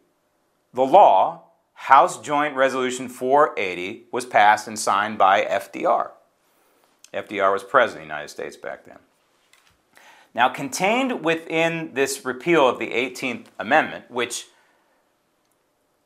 the 0.74 0.82
law, 0.82 1.42
House 1.74 2.22
Joint 2.22 2.56
Resolution 2.56 3.10
480, 3.10 4.06
was 4.14 4.26
passed 4.26 4.70
and 4.70 4.80
signed 4.80 5.18
by 5.18 5.44
FDR. 5.44 6.12
FDR 7.14 7.52
was 7.52 7.66
president 7.66 8.04
of 8.04 8.08
the 8.08 8.14
United 8.14 8.30
States 8.30 8.56
back 8.56 8.86
then. 8.86 9.00
Now, 10.34 10.48
contained 10.48 11.26
within 11.26 11.96
this 11.96 12.24
repeal 12.24 12.66
of 12.68 12.80
the 12.80 12.92
18th 12.92 13.48
Amendment, 13.60 14.10
which 14.10 14.46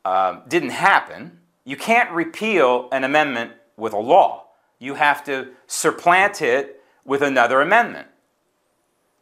uh, 0.08 0.40
didn't 0.48 0.70
happen, 0.70 1.40
you 1.66 1.78
can't 1.78 2.12
repeal 2.12 2.88
an 2.92 3.04
amendment 3.04 3.52
with 3.76 3.94
a 3.94 4.00
law 4.00 4.48
you 4.80 4.96
have 4.96 5.24
to 5.26 5.50
supplant 5.66 6.42
it 6.42 6.82
with 7.04 7.22
another 7.22 7.62
amendment. 7.62 8.08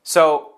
So 0.03 0.55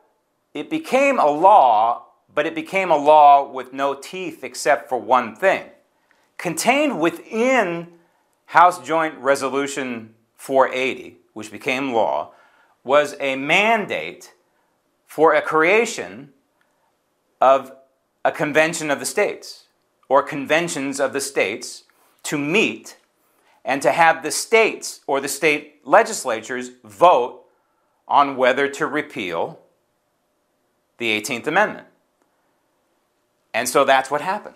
it 0.53 0.69
became 0.69 1.19
a 1.19 1.27
law, 1.27 2.05
but 2.33 2.45
it 2.45 2.55
became 2.55 2.91
a 2.91 2.97
law 2.97 3.49
with 3.49 3.73
no 3.73 3.93
teeth 3.93 4.43
except 4.43 4.89
for 4.89 4.97
one 4.97 5.35
thing. 5.35 5.69
Contained 6.37 6.99
within 6.99 7.87
House 8.47 8.81
Joint 8.81 9.17
Resolution 9.17 10.13
480, 10.35 11.17
which 11.33 11.51
became 11.51 11.93
law, 11.93 12.31
was 12.83 13.15
a 13.19 13.35
mandate 13.35 14.33
for 15.05 15.33
a 15.33 15.41
creation 15.41 16.31
of 17.41 17.71
a 18.23 18.31
convention 18.31 18.89
of 18.89 18.99
the 18.99 19.05
states 19.05 19.66
or 20.09 20.23
conventions 20.23 20.99
of 20.99 21.13
the 21.13 21.21
states 21.21 21.83
to 22.23 22.37
meet 22.37 22.97
and 23.65 23.81
to 23.81 23.91
have 23.91 24.23
the 24.23 24.31
states 24.31 25.01
or 25.07 25.19
the 25.19 25.27
state 25.27 25.81
legislatures 25.85 26.71
vote 26.83 27.43
on 28.07 28.37
whether 28.37 28.67
to 28.69 28.87
repeal 28.87 29.59
the 30.97 31.19
18th 31.19 31.47
Amendment. 31.47 31.87
And 33.53 33.67
so 33.67 33.83
that's 33.83 34.09
what 34.09 34.21
happened. 34.21 34.55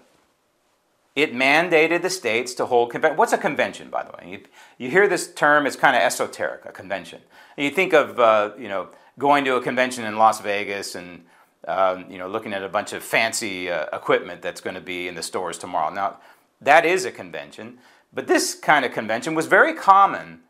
It 1.15 1.33
mandated 1.33 2.01
the 2.01 2.09
states 2.09 2.53
to 2.55 2.65
hold. 2.65 2.93
What's 3.17 3.33
a 3.33 3.37
convention, 3.37 3.89
by 3.89 4.03
the 4.03 4.11
way? 4.11 4.31
You, 4.31 4.41
you 4.77 4.89
hear 4.89 5.09
this 5.09 5.33
term, 5.33 5.67
it's 5.67 5.75
kind 5.75 5.95
of 5.95 6.01
esoteric, 6.01 6.61
a 6.65 6.71
convention. 6.71 7.21
And 7.57 7.65
you 7.65 7.71
think 7.71 7.93
of, 7.93 8.17
uh, 8.17 8.51
you 8.57 8.69
know, 8.69 8.89
going 9.19 9.43
to 9.45 9.55
a 9.55 9.61
convention 9.61 10.05
in 10.05 10.17
Las 10.17 10.39
Vegas 10.39 10.95
and, 10.95 11.25
um, 11.67 12.05
you 12.09 12.17
know, 12.17 12.27
looking 12.27 12.53
at 12.53 12.63
a 12.63 12.69
bunch 12.69 12.93
of 12.93 13.03
fancy 13.03 13.69
uh, 13.69 13.85
equipment 13.93 14.41
that's 14.41 14.61
going 14.61 14.75
to 14.75 14.81
be 14.81 15.07
in 15.07 15.15
the 15.15 15.23
stores 15.23 15.57
tomorrow. 15.57 15.93
Now, 15.93 16.17
that 16.59 16.85
is 16.85 17.05
a 17.05 17.11
convention, 17.11 17.79
but 18.13 18.27
this 18.27 18.55
kind 18.55 18.85
of 18.85 18.91
convention 18.91 19.35
was 19.35 19.45
very 19.47 19.73
common 19.73 20.41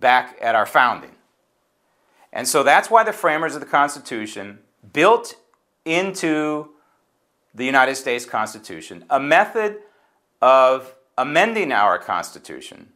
back 0.00 0.36
at 0.40 0.54
our 0.54 0.66
founding. 0.66 1.12
And 2.32 2.46
so 2.46 2.62
that's 2.62 2.90
why 2.90 3.04
the 3.04 3.12
framers 3.12 3.54
of 3.54 3.60
the 3.60 3.66
Constitution 3.66 4.60
built 4.92 5.34
into 5.84 6.70
the 7.54 7.64
United 7.64 7.96
States 7.96 8.24
Constitution 8.24 9.04
a 9.10 9.18
method 9.18 9.78
of 10.40 10.94
amending 11.18 11.72
our 11.72 11.98
Constitution 11.98 12.90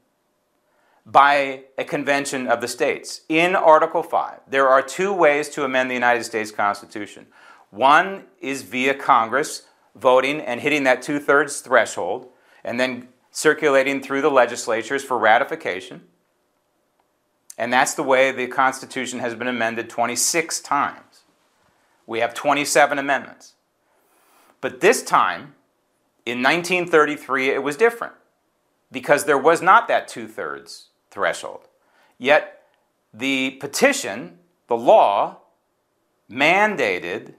by 1.05 1.64
a 1.77 1.85
convention 1.85 2.46
of 2.46 2.61
the 2.61 2.68
states. 2.68 3.22
In 3.29 3.55
Article 3.55 4.03
5, 4.03 4.40
there 4.48 4.68
are 4.68 4.81
two 4.81 5.12
ways 5.12 5.48
to 5.50 5.64
amend 5.64 5.90
the 5.90 5.94
United 5.94 6.24
States 6.24 6.50
Constitution. 6.50 7.27
One 7.74 8.26
is 8.40 8.62
via 8.62 8.94
Congress 8.94 9.62
voting 9.96 10.40
and 10.40 10.60
hitting 10.60 10.84
that 10.84 11.02
two 11.02 11.18
thirds 11.18 11.60
threshold, 11.60 12.28
and 12.62 12.78
then 12.78 13.08
circulating 13.32 14.00
through 14.00 14.22
the 14.22 14.30
legislatures 14.30 15.02
for 15.02 15.18
ratification. 15.18 16.02
And 17.58 17.72
that's 17.72 17.94
the 17.94 18.04
way 18.04 18.30
the 18.30 18.46
Constitution 18.46 19.18
has 19.18 19.34
been 19.34 19.48
amended 19.48 19.90
26 19.90 20.60
times. 20.60 21.22
We 22.06 22.20
have 22.20 22.32
27 22.32 22.96
amendments. 22.96 23.54
But 24.60 24.80
this 24.80 25.02
time, 25.02 25.54
in 26.24 26.42
1933, 26.42 27.50
it 27.50 27.62
was 27.62 27.76
different 27.76 28.14
because 28.92 29.24
there 29.24 29.38
was 29.38 29.60
not 29.60 29.88
that 29.88 30.06
two 30.06 30.28
thirds 30.28 30.90
threshold. 31.10 31.66
Yet, 32.18 32.62
the 33.12 33.50
petition, 33.52 34.38
the 34.68 34.76
law, 34.76 35.38
mandated 36.30 37.34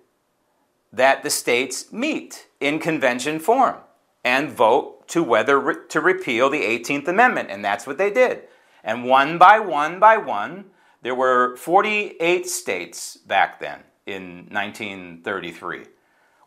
that 0.95 1.23
the 1.23 1.29
states 1.29 1.91
meet 1.91 2.47
in 2.59 2.79
convention 2.79 3.39
form 3.39 3.75
and 4.23 4.49
vote 4.49 5.07
to 5.09 5.21
whether 5.21 5.59
re- 5.59 5.75
to 5.89 6.01
repeal 6.01 6.49
the 6.49 6.61
18th 6.61 7.07
Amendment. 7.07 7.49
And 7.51 7.63
that's 7.63 7.85
what 7.85 7.97
they 7.97 8.09
did. 8.09 8.43
And 8.83 9.05
one 9.05 9.37
by 9.37 9.59
one 9.59 9.99
by 9.99 10.17
one, 10.17 10.65
there 11.01 11.15
were 11.15 11.55
48 11.57 12.47
states 12.47 13.17
back 13.17 13.59
then 13.59 13.81
in 14.05 14.47
1933. 14.49 15.85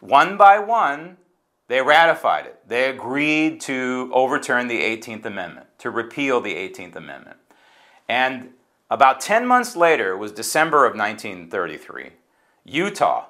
One 0.01 0.37
by 0.37 0.59
one, 0.59 1.19
they 1.69 1.83
ratified 1.83 2.47
it. 2.47 2.61
They 2.67 2.89
agreed 2.89 3.61
to 3.63 4.11
overturn 4.15 4.69
the 4.69 4.81
18th 4.81 5.27
Amendment, 5.27 5.67
to 5.79 5.91
repeal 5.91 6.41
the 6.41 6.55
18th 6.55 6.97
Amendment. 6.97 7.37
And 8.09 8.51
about 8.91 9.21
10 9.21 9.47
months 9.47 9.77
later, 9.77 10.13
it 10.13 10.17
was 10.17 10.33
December 10.33 10.87
of 10.87 10.97
1933, 10.97 12.11
Utah, 12.65 13.27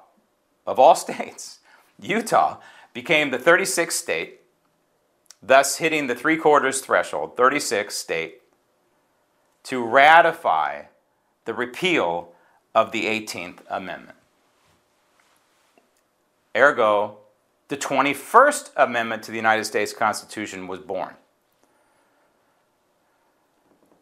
of 0.69 0.79
all 0.79 0.95
states, 1.07 1.59
Utah 1.99 2.57
became 2.93 3.31
the 3.31 3.39
36th 3.39 3.91
state, 3.93 4.41
thus 5.41 5.77
hitting 5.77 6.07
the 6.07 6.15
three 6.15 6.37
quarters 6.37 6.81
threshold, 6.81 7.35
36th 7.35 7.91
state, 7.91 8.41
to 9.63 9.83
ratify 9.83 10.83
the 11.45 11.53
repeal 11.53 12.33
of 12.75 12.91
the 12.91 13.05
18th 13.05 13.59
Amendment. 13.69 14.17
Ergo, 16.55 17.17
the 17.67 17.77
21st 17.77 18.71
Amendment 18.77 19.23
to 19.23 19.31
the 19.31 19.37
United 19.37 19.65
States 19.65 19.93
Constitution 19.93 20.67
was 20.67 20.79
born. 20.79 21.15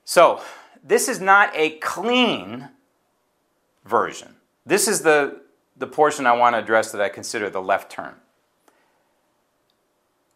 So, 0.04 0.42
this 0.84 1.10
is 1.10 1.20
not 1.20 1.52
a 1.54 1.72
clean 1.80 2.70
version. 3.84 4.36
This 4.66 4.88
is 4.88 5.02
the, 5.02 5.42
the 5.78 5.88
portion 5.88 6.26
I 6.26 6.34
want 6.34 6.56
to 6.56 6.60
address 6.60 6.92
that 6.92 7.02
I 7.02 7.10
consider 7.10 7.50
the 7.50 7.62
left 7.62 7.92
turn. 7.92 8.16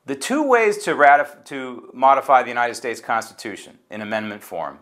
The 0.05 0.15
two 0.15 0.47
ways 0.47 0.79
to, 0.79 0.93
ratif- 0.93 1.45
to 1.45 1.89
modify 1.93 2.43
the 2.43 2.49
United 2.49 2.75
States 2.75 2.99
Constitution 2.99 3.79
in 3.89 4.01
amendment 4.01 4.43
form, 4.43 4.79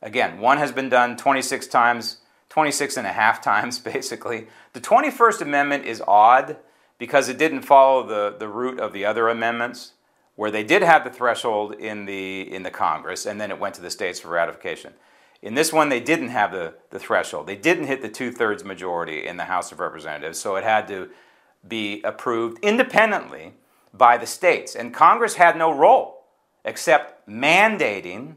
again, 0.00 0.38
one 0.38 0.58
has 0.58 0.72
been 0.72 0.88
done 0.88 1.16
26 1.16 1.66
times, 1.66 2.18
26 2.48 2.96
and 2.96 3.06
a 3.06 3.12
half 3.12 3.42
times 3.42 3.78
basically. 3.94 4.48
The 4.72 4.80
21st 4.80 5.42
Amendment 5.42 5.84
is 5.84 6.02
odd 6.06 6.56
because 6.98 7.28
it 7.28 7.38
didn't 7.38 7.62
follow 7.62 8.06
the, 8.06 8.36
the 8.38 8.48
route 8.48 8.78
of 8.78 8.92
the 8.92 9.04
other 9.04 9.28
amendments, 9.28 9.92
where 10.36 10.50
they 10.50 10.62
did 10.62 10.82
have 10.82 11.04
the 11.04 11.10
threshold 11.10 11.74
in 11.74 12.04
the, 12.06 12.40
in 12.40 12.62
the 12.62 12.70
Congress, 12.70 13.26
and 13.26 13.40
then 13.40 13.50
it 13.50 13.58
went 13.58 13.74
to 13.74 13.82
the 13.82 13.90
states 13.90 14.20
for 14.20 14.28
ratification. 14.28 14.94
In 15.42 15.54
this 15.54 15.72
one, 15.72 15.88
they 15.88 16.00
didn't 16.00 16.28
have 16.28 16.52
the, 16.52 16.74
the 16.90 17.00
threshold. 17.00 17.48
They 17.48 17.56
didn't 17.56 17.88
hit 17.88 18.00
the 18.00 18.08
two 18.08 18.30
thirds 18.30 18.64
majority 18.64 19.26
in 19.26 19.36
the 19.36 19.44
House 19.44 19.72
of 19.72 19.80
Representatives, 19.80 20.38
so 20.38 20.54
it 20.54 20.62
had 20.62 20.86
to 20.88 21.10
be 21.66 22.00
approved 22.02 22.58
independently 22.62 23.54
by 23.92 24.16
the 24.16 24.26
states. 24.26 24.76
And 24.76 24.94
Congress 24.94 25.34
had 25.34 25.56
no 25.56 25.72
role 25.72 26.24
except 26.64 27.28
mandating 27.28 28.36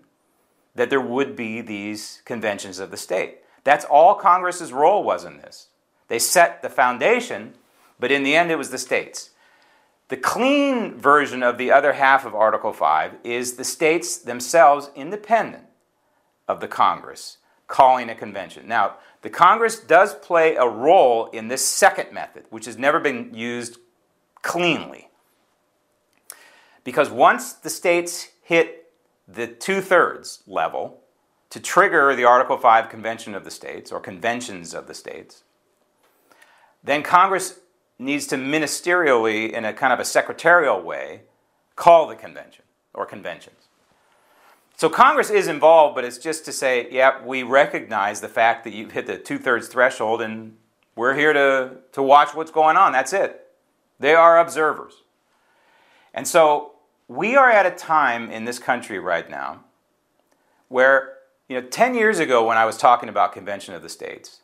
that 0.73 0.89
there 0.89 1.01
would 1.01 1.35
be 1.35 1.61
these 1.61 2.23
conventions 2.25 2.79
of 2.79 2.89
the 2.89 2.97
state. 2.97 3.37
That's 3.63 3.85
all 3.85 4.15
Congress's 4.15 4.73
role 4.73 5.03
was 5.03 5.23
in 5.23 5.37
this. 5.37 5.67
They 6.07 6.19
set 6.19 6.61
the 6.61 6.69
foundation, 6.69 7.53
but 7.99 8.11
in 8.11 8.23
the 8.23 8.35
end, 8.35 8.51
it 8.51 8.57
was 8.57 8.71
the 8.71 8.77
states. 8.77 9.29
The 10.09 10.17
clean 10.17 10.97
version 10.97 11.43
of 11.43 11.57
the 11.57 11.71
other 11.71 11.93
half 11.93 12.25
of 12.25 12.35
Article 12.35 12.73
5 12.73 13.13
is 13.23 13.53
the 13.53 13.63
states 13.63 14.17
themselves 14.17 14.91
independent 14.95 15.65
of 16.47 16.59
the 16.59 16.67
Congress 16.67 17.37
calling 17.67 18.09
a 18.09 18.15
convention. 18.15 18.67
Now, 18.67 18.95
the 19.21 19.29
Congress 19.29 19.79
does 19.79 20.13
play 20.13 20.55
a 20.55 20.67
role 20.67 21.27
in 21.27 21.47
this 21.47 21.65
second 21.65 22.11
method, 22.11 22.45
which 22.49 22.65
has 22.65 22.77
never 22.77 22.99
been 22.99 23.33
used 23.33 23.79
cleanly. 24.41 25.09
Because 26.83 27.09
once 27.09 27.53
the 27.53 27.69
states 27.69 28.29
hit 28.43 28.91
the 29.27 29.47
two 29.47 29.81
thirds 29.81 30.43
level 30.45 31.01
to 31.49 31.59
trigger 31.59 32.15
the 32.15 32.25
Article 32.25 32.57
5 32.57 32.89
Convention 32.89 33.33
of 33.33 33.43
the 33.43 33.51
States 33.51 33.91
or 33.91 33.99
conventions 33.99 34.75
of 34.75 34.87
the 34.87 34.93
states, 34.93 35.43
then 36.83 37.01
Congress 37.01 37.59
needs 37.97 38.27
to 38.27 38.35
ministerially, 38.35 39.51
in 39.51 39.65
a 39.65 39.73
kind 39.73 39.91
of 39.91 39.99
a 39.99 40.05
secretarial 40.05 40.81
way, 40.81 41.21
call 41.75 42.07
the 42.07 42.15
convention 42.15 42.65
or 42.93 43.05
conventions. 43.05 43.64
So 44.77 44.89
Congress 44.89 45.29
is 45.29 45.47
involved, 45.47 45.95
but 45.95 46.03
it's 46.03 46.17
just 46.17 46.43
to 46.45 46.51
say, 46.51 46.87
yeah, 46.91 47.23
we 47.23 47.43
recognize 47.43 48.19
the 48.19 48.27
fact 48.27 48.65
that 48.65 48.73
you've 48.73 48.91
hit 48.91 49.07
the 49.07 49.17
two 49.17 49.37
thirds 49.37 49.67
threshold 49.69 50.21
and 50.21 50.57
we're 50.95 51.15
here 51.15 51.31
to, 51.31 51.77
to 51.93 52.03
watch 52.03 52.33
what's 52.33 52.51
going 52.51 52.75
on. 52.75 52.91
That's 52.91 53.13
it. 53.13 53.47
They 53.99 54.13
are 54.13 54.37
observers. 54.37 55.03
And 56.13 56.27
so 56.27 56.73
we 57.07 57.35
are 57.35 57.49
at 57.49 57.65
a 57.65 57.71
time 57.71 58.29
in 58.29 58.45
this 58.45 58.59
country 58.59 58.99
right 58.99 59.29
now 59.29 59.63
where, 60.67 61.13
you 61.47 61.59
know, 61.59 61.67
10 61.67 61.95
years 61.95 62.19
ago 62.19 62.45
when 62.45 62.57
I 62.57 62.65
was 62.65 62.77
talking 62.77 63.07
about 63.07 63.31
Convention 63.31 63.73
of 63.75 63.81
the 63.81 63.89
States, 63.89 64.41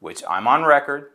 which 0.00 0.22
I'm 0.28 0.46
on 0.46 0.64
record 0.64 1.10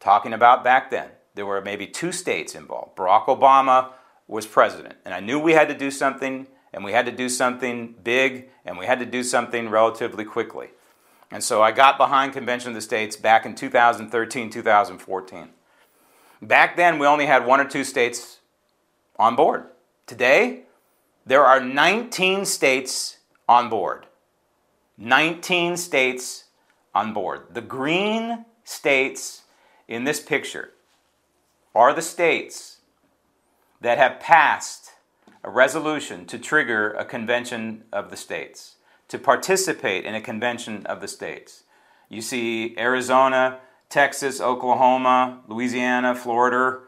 talking 0.00 0.32
about 0.32 0.64
back 0.64 0.90
then, 0.90 1.10
there 1.34 1.46
were 1.46 1.60
maybe 1.60 1.86
two 1.86 2.12
states 2.12 2.54
involved. 2.54 2.96
Barack 2.96 3.26
Obama 3.26 3.90
was 4.26 4.46
president, 4.46 4.96
and 5.04 5.12
I 5.12 5.20
knew 5.20 5.38
we 5.38 5.52
had 5.52 5.68
to 5.68 5.74
do 5.74 5.90
something 5.90 6.46
and 6.72 6.84
we 6.84 6.92
had 6.92 7.06
to 7.06 7.12
do 7.12 7.28
something 7.28 7.94
big, 8.02 8.48
and 8.64 8.78
we 8.78 8.86
had 8.86 8.98
to 8.98 9.06
do 9.06 9.22
something 9.22 9.68
relatively 9.68 10.24
quickly. 10.24 10.68
And 11.30 11.42
so 11.42 11.62
I 11.62 11.72
got 11.72 11.98
behind 11.98 12.32
Convention 12.32 12.68
of 12.68 12.74
the 12.74 12.80
States 12.80 13.16
back 13.16 13.46
in 13.46 13.54
2013, 13.54 14.50
2014. 14.50 15.48
Back 16.42 16.76
then, 16.76 16.98
we 16.98 17.06
only 17.06 17.26
had 17.26 17.46
one 17.46 17.60
or 17.60 17.64
two 17.64 17.84
states 17.84 18.40
on 19.18 19.36
board. 19.36 19.64
Today, 20.06 20.64
there 21.24 21.44
are 21.44 21.60
19 21.60 22.44
states 22.44 23.18
on 23.48 23.68
board. 23.68 24.06
19 24.98 25.76
states 25.76 26.44
on 26.94 27.12
board. 27.12 27.46
The 27.50 27.60
green 27.60 28.44
states 28.64 29.42
in 29.88 30.04
this 30.04 30.20
picture 30.20 30.70
are 31.74 31.94
the 31.94 32.02
states 32.02 32.78
that 33.80 33.98
have 33.98 34.20
passed 34.20 34.81
a 35.44 35.50
resolution 35.50 36.24
to 36.26 36.38
trigger 36.38 36.92
a 36.92 37.04
convention 37.04 37.84
of 37.92 38.10
the 38.10 38.16
states, 38.16 38.76
to 39.08 39.18
participate 39.18 40.04
in 40.04 40.14
a 40.14 40.20
convention 40.20 40.86
of 40.86 41.00
the 41.00 41.08
states. 41.08 41.64
You 42.08 42.22
see 42.22 42.76
Arizona, 42.78 43.58
Texas, 43.88 44.40
Oklahoma, 44.40 45.40
Louisiana, 45.48 46.14
Florida. 46.14 46.80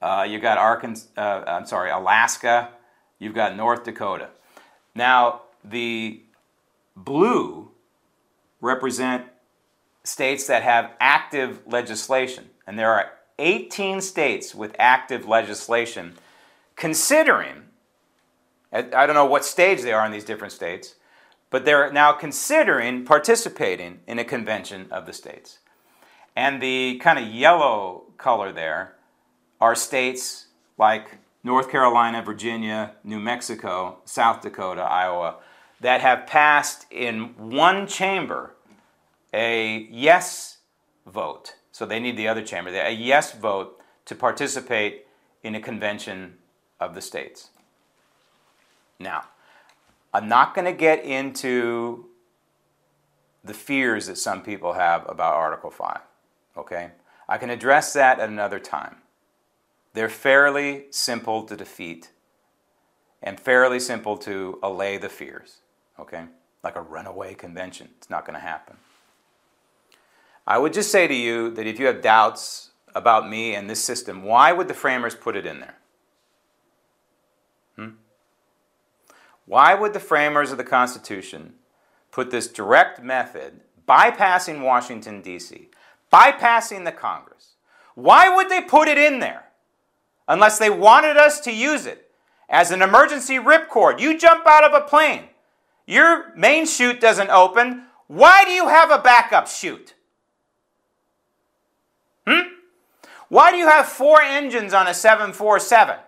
Uh, 0.00 0.26
you've 0.28 0.42
got 0.42 0.58
Arkansas, 0.58 1.08
uh, 1.16 1.44
I'm 1.46 1.66
sorry, 1.66 1.90
Alaska. 1.90 2.70
You've 3.18 3.34
got 3.34 3.56
North 3.56 3.84
Dakota. 3.84 4.30
Now, 4.94 5.42
the 5.64 6.22
blue 6.96 7.70
represent 8.60 9.26
states 10.04 10.46
that 10.48 10.62
have 10.62 10.90
active 11.00 11.62
legislation, 11.66 12.50
and 12.66 12.78
there 12.78 12.92
are 12.92 13.12
18 13.38 14.00
states 14.00 14.54
with 14.54 14.74
active 14.78 15.26
legislation 15.26 16.14
considering 16.76 17.62
I 18.72 19.06
don't 19.06 19.14
know 19.14 19.26
what 19.26 19.44
stage 19.44 19.82
they 19.82 19.92
are 19.92 20.06
in 20.06 20.12
these 20.12 20.24
different 20.24 20.52
states, 20.52 20.94
but 21.50 21.64
they're 21.64 21.92
now 21.92 22.12
considering 22.12 23.04
participating 23.04 24.00
in 24.06 24.18
a 24.18 24.24
convention 24.24 24.86
of 24.90 25.04
the 25.04 25.12
states. 25.12 25.58
And 26.34 26.62
the 26.62 26.98
kind 27.02 27.18
of 27.18 27.26
yellow 27.26 28.04
color 28.16 28.52
there 28.52 28.94
are 29.60 29.74
states 29.74 30.46
like 30.78 31.18
North 31.44 31.70
Carolina, 31.70 32.22
Virginia, 32.22 32.94
New 33.04 33.20
Mexico, 33.20 33.98
South 34.04 34.40
Dakota, 34.40 34.82
Iowa, 34.82 35.36
that 35.80 36.00
have 36.00 36.26
passed 36.26 36.86
in 36.90 37.34
one 37.36 37.86
chamber 37.86 38.54
a 39.34 39.88
yes 39.90 40.58
vote. 41.06 41.56
So 41.72 41.84
they 41.84 42.00
need 42.00 42.16
the 42.16 42.28
other 42.28 42.42
chamber, 42.42 42.70
a 42.70 42.92
yes 42.92 43.32
vote 43.32 43.80
to 44.06 44.14
participate 44.14 45.06
in 45.42 45.54
a 45.54 45.60
convention 45.60 46.38
of 46.80 46.94
the 46.94 47.00
states. 47.00 47.50
Now, 48.98 49.24
I'm 50.14 50.28
not 50.28 50.54
going 50.54 50.66
to 50.66 50.72
get 50.72 51.04
into 51.04 52.06
the 53.44 53.54
fears 53.54 54.06
that 54.06 54.18
some 54.18 54.42
people 54.42 54.74
have 54.74 55.08
about 55.08 55.34
Article 55.34 55.70
5. 55.70 56.00
Okay? 56.56 56.90
I 57.28 57.38
can 57.38 57.50
address 57.50 57.92
that 57.94 58.20
at 58.20 58.28
another 58.28 58.58
time. 58.58 58.96
They're 59.94 60.08
fairly 60.08 60.86
simple 60.90 61.42
to 61.44 61.56
defeat 61.56 62.10
and 63.22 63.38
fairly 63.38 63.80
simple 63.80 64.16
to 64.18 64.58
allay 64.62 64.98
the 64.98 65.08
fears. 65.08 65.58
Okay? 65.98 66.24
Like 66.62 66.76
a 66.76 66.82
runaway 66.82 67.34
convention. 67.34 67.90
It's 67.98 68.10
not 68.10 68.24
going 68.26 68.34
to 68.34 68.40
happen. 68.40 68.76
I 70.46 70.58
would 70.58 70.72
just 70.72 70.90
say 70.90 71.06
to 71.06 71.14
you 71.14 71.50
that 71.50 71.66
if 71.66 71.78
you 71.78 71.86
have 71.86 72.02
doubts 72.02 72.70
about 72.94 73.28
me 73.28 73.54
and 73.54 73.70
this 73.70 73.82
system, 73.82 74.22
why 74.22 74.52
would 74.52 74.68
the 74.68 74.74
framers 74.74 75.14
put 75.14 75.36
it 75.36 75.46
in 75.46 75.60
there? 75.60 75.76
Why 79.46 79.74
would 79.74 79.92
the 79.92 80.00
framers 80.00 80.52
of 80.52 80.58
the 80.58 80.64
Constitution 80.64 81.54
put 82.12 82.30
this 82.30 82.46
direct 82.46 83.02
method, 83.02 83.60
bypassing 83.88 84.62
Washington, 84.62 85.20
D.C., 85.22 85.70
bypassing 86.12 86.84
the 86.84 86.92
Congress. 86.92 87.54
Why 87.94 88.32
would 88.32 88.48
they 88.48 88.60
put 88.60 88.86
it 88.86 88.98
in 88.98 89.18
there 89.18 89.46
unless 90.28 90.58
they 90.58 90.70
wanted 90.70 91.16
us 91.16 91.40
to 91.40 91.52
use 91.52 91.86
it 91.86 92.10
as 92.48 92.70
an 92.70 92.82
emergency 92.82 93.36
ripcord? 93.36 93.98
You 93.98 94.16
jump 94.16 94.46
out 94.46 94.62
of 94.62 94.74
a 94.74 94.86
plane, 94.86 95.24
your 95.86 96.32
main 96.36 96.66
chute 96.66 97.00
doesn't 97.00 97.30
open. 97.30 97.84
Why 98.06 98.44
do 98.44 98.50
you 98.50 98.68
have 98.68 98.90
a 98.90 98.98
backup 98.98 99.48
chute? 99.48 99.94
Hmm? 102.26 102.52
Why 103.28 103.50
do 103.50 103.56
you 103.56 103.66
have 103.66 103.88
four 103.88 104.20
engines 104.20 104.74
on 104.74 104.86
a 104.86 104.94
747? 104.94 105.96
In 105.96 106.02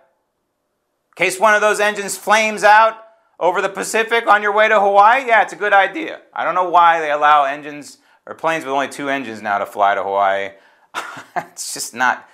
case 1.15 1.39
one 1.39 1.55
of 1.55 1.61
those 1.61 1.79
engines 1.79 2.15
flames 2.15 2.63
out 2.63 3.04
over 3.39 3.61
the 3.61 3.69
Pacific 3.69 4.27
on 4.27 4.41
your 4.41 4.53
way 4.53 4.67
to 4.67 4.79
Hawaii? 4.79 5.27
Yeah, 5.27 5.41
it's 5.41 5.53
a 5.53 5.57
good 5.57 5.73
idea. 5.73 6.21
I 6.33 6.43
don't 6.43 6.55
know 6.55 6.69
why 6.69 6.99
they 6.99 7.11
allow 7.11 7.43
engines 7.45 7.97
or 8.25 8.35
planes 8.35 8.65
with 8.65 8.73
only 8.73 8.87
two 8.87 9.09
engines 9.09 9.41
now 9.41 9.57
to 9.57 9.65
fly 9.65 9.95
to 9.95 10.03
Hawaii. 10.03 10.51
it's 11.35 11.73
just 11.73 11.93
not. 11.93 12.29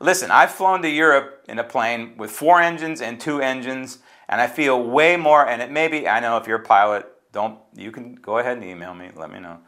Listen, 0.00 0.30
I've 0.30 0.50
flown 0.50 0.82
to 0.82 0.88
Europe 0.88 1.44
in 1.48 1.58
a 1.58 1.64
plane 1.64 2.16
with 2.16 2.30
four 2.30 2.60
engines 2.60 3.00
and 3.00 3.20
two 3.20 3.40
engines, 3.40 3.98
and 4.28 4.40
I 4.40 4.46
feel 4.46 4.82
way 4.82 5.16
more. 5.16 5.46
And 5.46 5.62
it 5.62 5.70
may 5.70 5.88
be, 5.88 6.08
I 6.08 6.20
know 6.20 6.36
if 6.38 6.46
you're 6.46 6.58
a 6.58 6.64
pilot, 6.64 7.06
don't 7.32 7.58
you 7.74 7.90
can 7.92 8.14
go 8.14 8.38
ahead 8.38 8.56
and 8.56 8.64
email 8.64 8.94
me, 8.94 9.10
let 9.14 9.30
me 9.30 9.40
know. 9.40 9.58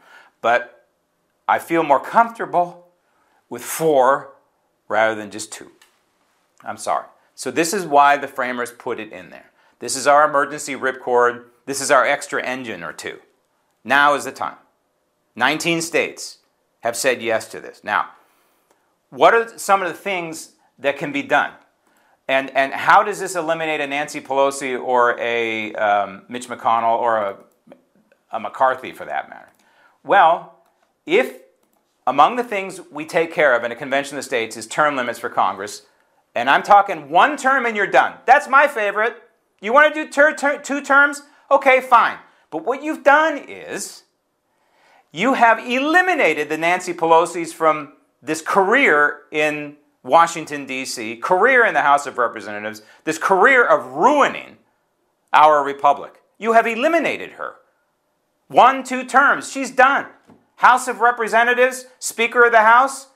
But 0.41 0.87
I 1.47 1.59
feel 1.59 1.83
more 1.83 1.99
comfortable 1.99 2.87
with 3.49 3.63
four 3.63 4.33
rather 4.87 5.15
than 5.15 5.31
just 5.31 5.51
two. 5.51 5.71
I'm 6.63 6.77
sorry. 6.77 7.05
So 7.35 7.51
this 7.51 7.73
is 7.73 7.85
why 7.85 8.17
the 8.17 8.27
framers 8.27 8.71
put 8.71 8.99
it 8.99 9.11
in 9.11 9.29
there. 9.29 9.51
This 9.79 9.95
is 9.95 10.07
our 10.07 10.27
emergency 10.27 10.75
ripcord. 10.75 11.45
This 11.65 11.81
is 11.81 11.91
our 11.91 12.05
extra 12.05 12.43
engine 12.43 12.83
or 12.83 12.93
two. 12.93 13.19
Now 13.83 14.15
is 14.15 14.25
the 14.25 14.31
time. 14.31 14.57
19 15.35 15.81
states 15.81 16.39
have 16.81 16.95
said 16.95 17.21
yes 17.21 17.47
to 17.49 17.59
this. 17.59 17.83
Now, 17.83 18.09
what 19.09 19.33
are 19.33 19.57
some 19.57 19.81
of 19.81 19.87
the 19.87 19.93
things 19.93 20.53
that 20.79 20.97
can 20.97 21.11
be 21.11 21.21
done? 21.21 21.51
And, 22.27 22.49
and 22.51 22.73
how 22.73 23.03
does 23.03 23.19
this 23.19 23.35
eliminate 23.35 23.81
a 23.81 23.87
Nancy 23.87 24.19
Pelosi 24.19 24.81
or 24.81 25.19
a 25.19 25.73
um, 25.75 26.23
Mitch 26.27 26.47
McConnell 26.47 26.97
or 26.97 27.17
a, 27.17 27.37
a 28.31 28.39
McCarthy 28.39 28.91
for 28.91 29.05
that 29.05 29.29
matter? 29.29 29.49
Well, 30.03 30.55
if 31.05 31.39
among 32.07 32.35
the 32.35 32.43
things 32.43 32.81
we 32.91 33.05
take 33.05 33.31
care 33.31 33.55
of 33.55 33.63
in 33.63 33.71
a 33.71 33.75
convention 33.75 34.17
of 34.17 34.23
the 34.23 34.27
states 34.27 34.57
is 34.57 34.65
term 34.67 34.95
limits 34.95 35.19
for 35.19 35.29
Congress, 35.29 35.83
and 36.33 36.49
I'm 36.49 36.63
talking 36.63 37.09
one 37.09 37.37
term 37.37 37.65
and 37.65 37.75
you're 37.75 37.87
done. 37.87 38.15
That's 38.25 38.47
my 38.47 38.67
favorite. 38.67 39.21
You 39.61 39.73
want 39.73 39.93
to 39.93 40.05
do 40.05 40.09
ter- 40.09 40.35
ter- 40.35 40.61
two 40.61 40.81
terms? 40.81 41.23
Okay, 41.49 41.81
fine. 41.81 42.17
But 42.51 42.65
what 42.65 42.83
you've 42.83 43.03
done 43.03 43.37
is 43.37 44.03
you 45.11 45.33
have 45.33 45.59
eliminated 45.59 46.49
the 46.49 46.57
Nancy 46.57 46.93
Pelosi's 46.93 47.53
from 47.53 47.93
this 48.21 48.41
career 48.41 49.21
in 49.31 49.77
Washington, 50.03 50.65
D.C., 50.65 51.17
career 51.17 51.65
in 51.65 51.73
the 51.73 51.81
House 51.81 52.05
of 52.05 52.17
Representatives, 52.17 52.81
this 53.05 53.17
career 53.17 53.65
of 53.65 53.93
ruining 53.93 54.57
our 55.33 55.63
republic. 55.63 56.21
You 56.37 56.53
have 56.53 56.67
eliminated 56.67 57.33
her. 57.33 57.55
One, 58.47 58.83
two 58.83 59.03
terms, 59.03 59.51
she's 59.51 59.71
done. 59.71 60.07
House 60.57 60.87
of 60.87 61.01
Representatives, 61.01 61.85
Speaker 61.99 62.45
of 62.45 62.51
the 62.51 62.61
House, 62.61 63.07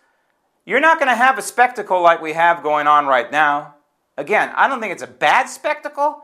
you're 0.66 0.80
not 0.80 1.00
going 1.00 1.10
to 1.10 1.16
have 1.16 1.38
a 1.38 1.42
spectacle 1.42 2.02
like 2.02 2.22
we 2.22 2.34
have 2.34 2.64
going 2.64 2.88
on 2.88 3.08
right 3.08 3.32
now. 3.32 3.76
Again, 4.18 4.52
I 4.56 4.68
don't 4.68 4.80
think 4.80 4.92
it's 4.92 5.04
a 5.04 5.08
bad 5.08 5.48
spectacle 5.48 6.24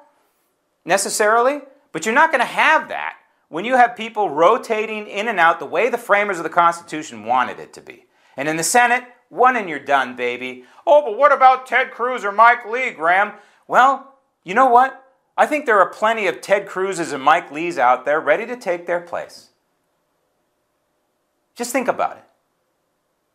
necessarily, 0.85 1.61
but 1.91 2.05
you're 2.05 2.15
not 2.15 2.31
going 2.31 2.41
to 2.41 2.45
have 2.45 2.89
that 2.89 3.17
when 3.49 3.65
you 3.65 3.75
have 3.75 3.95
people 3.95 4.29
rotating 4.29 5.07
in 5.07 5.27
and 5.27 5.39
out 5.39 5.59
the 5.59 5.65
way 5.65 5.89
the 5.89 5.97
framers 5.97 6.37
of 6.37 6.43
the 6.43 6.49
Constitution 6.49 7.25
wanted 7.25 7.59
it 7.59 7.73
to 7.73 7.81
be. 7.81 8.05
And 8.37 8.47
in 8.47 8.57
the 8.57 8.63
Senate, 8.63 9.03
one 9.29 9.55
and 9.55 9.69
you're 9.69 9.79
done, 9.79 10.15
baby. 10.15 10.65
Oh, 10.85 11.01
but 11.03 11.17
what 11.17 11.31
about 11.31 11.65
Ted 11.65 11.91
Cruz 11.91 12.23
or 12.23 12.31
Mike 12.31 12.65
Lee, 12.65 12.91
Graham? 12.91 13.33
Well, 13.67 14.15
you 14.43 14.53
know 14.53 14.67
what? 14.67 15.01
I 15.37 15.45
think 15.45 15.65
there 15.65 15.79
are 15.79 15.89
plenty 15.89 16.27
of 16.27 16.41
Ted 16.41 16.67
Cruz's 16.67 17.11
and 17.11 17.23
Mike 17.23 17.51
Lee's 17.51 17.77
out 17.77 18.05
there 18.05 18.21
ready 18.21 18.45
to 18.45 18.55
take 18.55 18.85
their 18.85 19.01
place. 19.01 19.49
Just 21.55 21.71
think 21.71 21.87
about 21.87 22.17
it. 22.17 22.23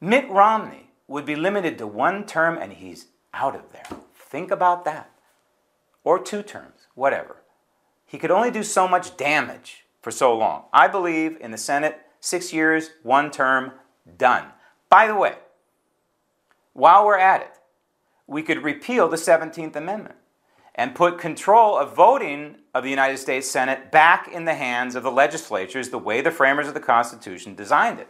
Mitt 0.00 0.28
Romney 0.30 0.90
would 1.08 1.26
be 1.26 1.36
limited 1.36 1.76
to 1.78 1.86
one 1.86 2.24
term 2.24 2.56
and 2.56 2.72
he's 2.72 3.08
out 3.34 3.54
of 3.54 3.72
there. 3.72 3.98
Think 4.14 4.50
about 4.50 4.84
that. 4.84 5.10
Or 6.04 6.18
two 6.22 6.42
terms, 6.42 6.86
whatever. 6.94 7.36
He 8.10 8.18
could 8.18 8.32
only 8.32 8.50
do 8.50 8.64
so 8.64 8.88
much 8.88 9.16
damage 9.16 9.84
for 10.02 10.10
so 10.10 10.36
long. 10.36 10.64
I 10.72 10.88
believe 10.88 11.38
in 11.40 11.52
the 11.52 11.56
Senate, 11.56 12.00
six 12.18 12.52
years, 12.52 12.90
one 13.04 13.30
term, 13.30 13.70
done. 14.18 14.46
By 14.88 15.06
the 15.06 15.14
way, 15.14 15.34
while 16.72 17.06
we're 17.06 17.18
at 17.20 17.42
it, 17.42 17.52
we 18.26 18.42
could 18.42 18.64
repeal 18.64 19.06
the 19.06 19.16
17th 19.16 19.76
Amendment 19.76 20.16
and 20.74 20.96
put 20.96 21.18
control 21.18 21.78
of 21.78 21.94
voting 21.94 22.56
of 22.74 22.82
the 22.82 22.90
United 22.90 23.18
States 23.18 23.48
Senate 23.48 23.92
back 23.92 24.26
in 24.26 24.44
the 24.44 24.54
hands 24.54 24.96
of 24.96 25.04
the 25.04 25.12
legislatures 25.12 25.90
the 25.90 25.98
way 25.98 26.20
the 26.20 26.32
framers 26.32 26.66
of 26.66 26.74
the 26.74 26.80
Constitution 26.80 27.54
designed 27.54 28.00
it. 28.00 28.08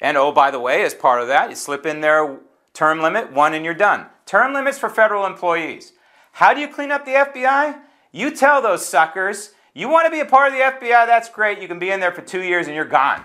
And 0.00 0.16
oh, 0.16 0.32
by 0.32 0.50
the 0.50 0.58
way, 0.58 0.84
as 0.84 0.94
part 0.94 1.20
of 1.20 1.28
that, 1.28 1.50
you 1.50 1.56
slip 1.56 1.84
in 1.84 2.00
there 2.00 2.38
term 2.72 3.02
limit, 3.02 3.30
one 3.30 3.52
and 3.52 3.62
you're 3.62 3.74
done. 3.74 4.06
Term 4.24 4.54
limits 4.54 4.78
for 4.78 4.88
federal 4.88 5.26
employees. 5.26 5.92
How 6.32 6.54
do 6.54 6.60
you 6.60 6.68
clean 6.68 6.90
up 6.90 7.04
the 7.04 7.12
FBI? 7.12 7.78
You 8.12 8.30
tell 8.30 8.60
those 8.60 8.86
suckers, 8.86 9.52
you 9.74 9.88
want 9.88 10.06
to 10.06 10.10
be 10.10 10.20
a 10.20 10.26
part 10.26 10.52
of 10.52 10.58
the 10.58 10.64
FBI, 10.64 11.06
that's 11.06 11.30
great. 11.30 11.60
You 11.60 11.66
can 11.66 11.78
be 11.78 11.90
in 11.90 12.00
there 12.00 12.12
for 12.12 12.20
two 12.20 12.42
years 12.42 12.66
and 12.66 12.76
you're 12.76 12.84
gone. 12.84 13.24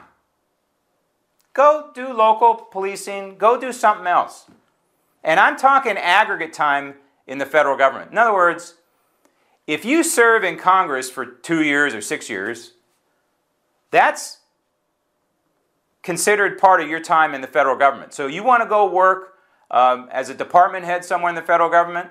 Go 1.54 1.92
do 1.94 2.14
local 2.14 2.56
policing, 2.56 3.38
go 3.38 3.60
do 3.60 3.74
something 3.74 4.08
else. 4.08 4.50
And 5.24 5.40
I'm 5.40 5.58
talking 5.58 5.98
aggregate 5.98 6.54
time 6.54 6.96
in 7.26 7.38
the 7.38 7.46
federal 7.46 7.76
government. 7.76 8.12
In 8.12 8.18
other 8.18 8.34
words, 8.34 8.76
if 9.66 9.84
you 9.84 10.04
serve 10.04 10.46
in 10.46 10.58
Congress 10.58 11.10
for 11.10 11.26
two 11.26 11.62
years 11.62 11.94
or 11.94 12.00
six 12.00 12.30
years, 12.30 12.74
that's 13.92 14.38
considered 16.02 16.58
part 16.58 16.80
of 16.80 16.88
your 16.88 17.02
time 17.02 17.34
in 17.34 17.42
the 17.42 17.48
federal 17.48 17.76
government. 17.76 18.14
So 18.14 18.28
you 18.28 18.44
want 18.44 18.64
to 18.64 18.70
go 18.70 18.90
work 18.90 19.34
um, 19.70 20.08
as 20.12 20.30
a 20.30 20.34
department 20.34 20.86
head 20.86 21.04
somewhere 21.04 21.30
in 21.30 21.36
the 21.36 21.42
federal 21.42 21.70
government, 21.70 22.10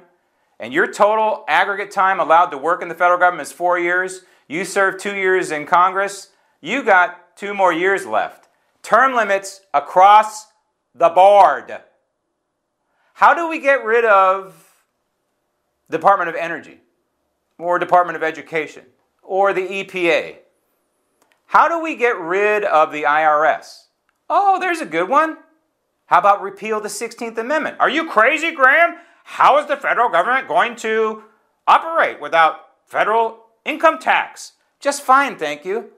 and 0.58 0.72
your 0.72 0.90
total 0.90 1.44
aggregate 1.48 1.90
time 1.90 2.20
allowed 2.20 2.46
to 2.46 2.58
work 2.58 2.82
in 2.82 2.88
the 2.88 2.94
federal 2.94 3.18
government 3.18 3.48
is 3.48 3.52
four 3.52 3.78
years, 3.78 4.22
you 4.48 4.64
served 4.64 5.00
two 5.00 5.14
years 5.14 5.50
in 5.50 5.66
Congress, 5.66 6.30
you 6.60 6.82
got 6.82 7.36
two 7.36 7.52
more 7.52 7.72
years 7.72 8.06
left. 8.06 8.48
Term 8.82 9.14
limits 9.14 9.60
across 9.74 10.46
the 10.94 11.08
board. 11.08 11.80
How 13.14 13.34
do 13.34 13.48
we 13.48 13.58
get 13.60 13.84
rid 13.84 14.04
of 14.04 14.72
Department 15.90 16.28
of 16.28 16.36
Energy 16.36 16.80
or 17.58 17.78
Department 17.78 18.16
of 18.16 18.22
Education 18.22 18.84
or 19.22 19.52
the 19.52 19.66
EPA? 19.66 20.36
How 21.46 21.68
do 21.68 21.80
we 21.80 21.96
get 21.96 22.18
rid 22.18 22.64
of 22.64 22.92
the 22.92 23.04
IRS? 23.04 23.84
Oh, 24.28 24.58
there's 24.58 24.80
a 24.80 24.86
good 24.86 25.08
one. 25.08 25.38
How 26.06 26.18
about 26.18 26.42
repeal 26.42 26.80
the 26.80 26.88
16th 26.88 27.38
Amendment? 27.38 27.76
Are 27.80 27.90
you 27.90 28.08
crazy, 28.08 28.52
Graham? 28.52 28.96
How 29.28 29.58
is 29.58 29.66
the 29.66 29.76
federal 29.76 30.08
government 30.08 30.46
going 30.46 30.76
to 30.76 31.24
operate 31.66 32.20
without 32.20 32.68
federal 32.86 33.46
income 33.64 33.98
tax? 33.98 34.52
Just 34.78 35.02
fine, 35.02 35.36
thank 35.36 35.64
you. 35.64 35.90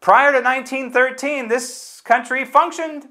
Prior 0.00 0.32
to 0.32 0.40
1913, 0.40 1.48
this 1.48 2.00
country 2.00 2.46
functioned 2.46 3.08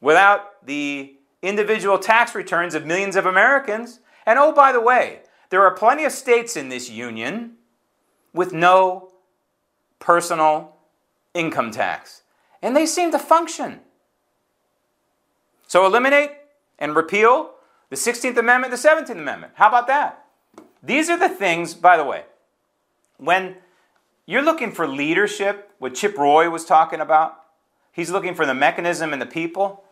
without 0.00 0.64
the 0.64 1.16
individual 1.42 1.98
tax 1.98 2.36
returns 2.36 2.76
of 2.76 2.86
millions 2.86 3.16
of 3.16 3.26
Americans. 3.26 3.98
And 4.24 4.38
oh, 4.38 4.52
by 4.52 4.70
the 4.70 4.80
way, 4.80 5.22
there 5.50 5.62
are 5.62 5.74
plenty 5.74 6.04
of 6.04 6.12
states 6.12 6.56
in 6.56 6.68
this 6.68 6.88
union 6.88 7.56
with 8.32 8.52
no 8.52 9.10
personal 9.98 10.76
income 11.34 11.72
tax. 11.72 12.22
And 12.62 12.76
they 12.76 12.86
seem 12.86 13.10
to 13.10 13.18
function. 13.18 13.80
So 15.66 15.84
eliminate 15.84 16.30
and 16.78 16.94
repeal 16.94 17.55
the 17.90 17.96
16th 17.96 18.36
Amendment, 18.36 18.70
the 18.70 18.88
17th 18.88 19.10
Amendment. 19.10 19.52
How 19.56 19.68
about 19.68 19.86
that? 19.86 20.24
These 20.82 21.10
are 21.10 21.18
the 21.18 21.28
things, 21.28 21.74
by 21.74 21.96
the 21.96 22.04
way, 22.04 22.24
when 23.18 23.56
you're 24.26 24.42
looking 24.42 24.72
for 24.72 24.86
leadership, 24.86 25.70
what 25.78 25.94
Chip 25.94 26.16
Roy 26.18 26.50
was 26.50 26.64
talking 26.64 27.00
about, 27.00 27.40
he's 27.92 28.10
looking 28.10 28.34
for 28.34 28.46
the 28.46 28.54
mechanism 28.54 29.12
and 29.12 29.22
the 29.22 29.26
people. 29.26 29.84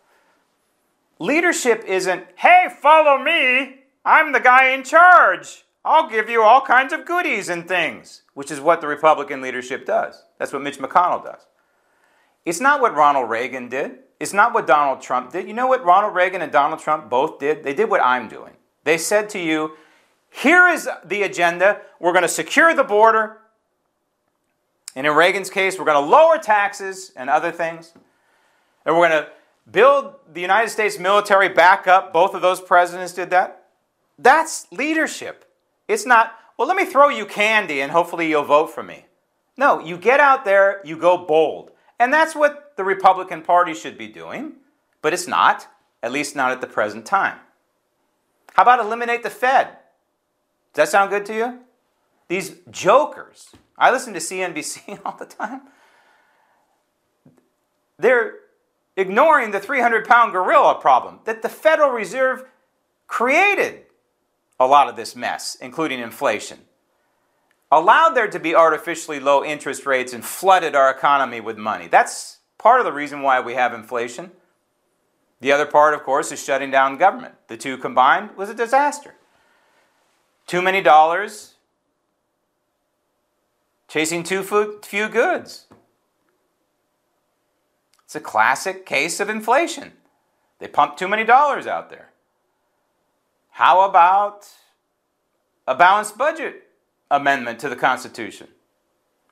Leadership 1.18 1.84
isn't, 1.86 2.24
hey, 2.36 2.68
follow 2.80 3.22
me, 3.22 3.84
I'm 4.04 4.32
the 4.32 4.40
guy 4.40 4.68
in 4.70 4.82
charge. 4.82 5.64
I'll 5.84 6.08
give 6.08 6.30
you 6.30 6.42
all 6.42 6.62
kinds 6.62 6.92
of 6.92 7.04
goodies 7.04 7.48
and 7.48 7.68
things, 7.68 8.22
which 8.34 8.50
is 8.50 8.60
what 8.60 8.80
the 8.80 8.86
Republican 8.86 9.40
leadership 9.40 9.84
does. 9.84 10.24
That's 10.38 10.52
what 10.52 10.62
Mitch 10.62 10.78
McConnell 10.78 11.24
does. 11.24 11.46
It's 12.44 12.60
not 12.60 12.80
what 12.80 12.94
Ronald 12.94 13.30
Reagan 13.30 13.68
did. 13.68 13.98
It's 14.24 14.32
not 14.32 14.54
what 14.54 14.66
Donald 14.66 15.02
Trump 15.02 15.32
did. 15.32 15.46
You 15.46 15.52
know 15.52 15.66
what 15.66 15.84
Ronald 15.84 16.14
Reagan 16.14 16.40
and 16.40 16.50
Donald 16.50 16.80
Trump 16.80 17.10
both 17.10 17.38
did? 17.38 17.62
They 17.62 17.74
did 17.74 17.90
what 17.90 18.00
I'm 18.02 18.26
doing. 18.26 18.54
They 18.84 18.96
said 18.96 19.28
to 19.30 19.38
you, 19.38 19.72
here 20.30 20.66
is 20.66 20.88
the 21.04 21.24
agenda. 21.24 21.82
We're 22.00 22.14
going 22.14 22.22
to 22.22 22.28
secure 22.28 22.74
the 22.74 22.84
border. 22.84 23.36
And 24.96 25.06
in 25.06 25.12
Reagan's 25.12 25.50
case, 25.50 25.78
we're 25.78 25.84
going 25.84 26.02
to 26.02 26.10
lower 26.10 26.38
taxes 26.38 27.12
and 27.14 27.28
other 27.28 27.52
things. 27.52 27.92
And 28.86 28.96
we're 28.96 29.10
going 29.10 29.24
to 29.24 29.28
build 29.70 30.14
the 30.32 30.40
United 30.40 30.70
States 30.70 30.98
military 30.98 31.50
back 31.50 31.86
up. 31.86 32.14
Both 32.14 32.32
of 32.32 32.40
those 32.40 32.62
presidents 32.62 33.12
did 33.12 33.28
that. 33.28 33.66
That's 34.18 34.66
leadership. 34.72 35.44
It's 35.86 36.06
not, 36.06 36.32
well, 36.56 36.66
let 36.66 36.78
me 36.78 36.86
throw 36.86 37.10
you 37.10 37.26
candy 37.26 37.82
and 37.82 37.92
hopefully 37.92 38.30
you'll 38.30 38.44
vote 38.44 38.70
for 38.70 38.82
me. 38.82 39.04
No, 39.58 39.80
you 39.80 39.98
get 39.98 40.18
out 40.18 40.46
there, 40.46 40.80
you 40.82 40.96
go 40.96 41.18
bold. 41.18 41.72
And 42.00 42.10
that's 42.10 42.34
what 42.34 42.63
the 42.76 42.84
Republican 42.84 43.42
Party 43.42 43.74
should 43.74 43.96
be 43.96 44.08
doing, 44.08 44.54
but 45.02 45.12
it's 45.12 45.28
not, 45.28 45.68
at 46.02 46.12
least 46.12 46.34
not 46.36 46.52
at 46.52 46.60
the 46.60 46.66
present 46.66 47.06
time. 47.06 47.38
How 48.54 48.62
about 48.62 48.80
eliminate 48.80 49.22
the 49.22 49.30
Fed? 49.30 49.68
Does 50.72 50.86
that 50.86 50.88
sound 50.88 51.10
good 51.10 51.26
to 51.26 51.34
you? 51.34 51.58
These 52.28 52.56
jokers. 52.70 53.50
I 53.76 53.90
listen 53.90 54.14
to 54.14 54.20
CNBC 54.20 55.00
all 55.04 55.16
the 55.16 55.26
time. 55.26 55.62
They're 57.98 58.34
ignoring 58.96 59.50
the 59.50 59.60
300 59.60 60.06
pound 60.06 60.32
gorilla 60.32 60.76
problem 60.80 61.20
that 61.24 61.42
the 61.42 61.48
Federal 61.48 61.90
Reserve 61.90 62.44
created 63.06 63.82
a 64.58 64.66
lot 64.66 64.88
of 64.88 64.96
this 64.96 65.14
mess, 65.14 65.56
including 65.60 66.00
inflation. 66.00 66.58
Allowed 67.70 68.10
there 68.10 68.28
to 68.28 68.38
be 68.38 68.54
artificially 68.54 69.18
low 69.18 69.44
interest 69.44 69.84
rates 69.84 70.12
and 70.12 70.24
flooded 70.24 70.76
our 70.76 70.90
economy 70.90 71.40
with 71.40 71.58
money. 71.58 71.88
That's 71.88 72.38
part 72.64 72.80
of 72.80 72.86
the 72.86 72.92
reason 72.92 73.20
why 73.20 73.40
we 73.40 73.52
have 73.52 73.74
inflation. 73.74 74.32
The 75.40 75.52
other 75.52 75.66
part, 75.66 75.92
of 75.92 76.02
course, 76.02 76.32
is 76.32 76.42
shutting 76.42 76.70
down 76.70 76.96
government. 76.96 77.34
The 77.46 77.58
two 77.58 77.76
combined 77.76 78.30
was 78.38 78.48
a 78.48 78.54
disaster. 78.54 79.16
Too 80.46 80.62
many 80.62 80.80
dollars, 80.80 81.56
chasing 83.86 84.22
too 84.22 84.42
few 84.82 85.08
goods. 85.10 85.66
It's 88.04 88.14
a 88.14 88.20
classic 88.20 88.86
case 88.86 89.20
of 89.20 89.28
inflation. 89.28 89.92
They 90.58 90.68
pump 90.68 90.96
too 90.96 91.08
many 91.08 91.24
dollars 91.24 91.66
out 91.66 91.90
there. 91.90 92.12
How 93.50 93.82
about 93.82 94.48
a 95.66 95.74
balanced 95.74 96.16
budget 96.16 96.62
amendment 97.10 97.58
to 97.58 97.68
the 97.68 97.76
Constitution? 97.76 98.48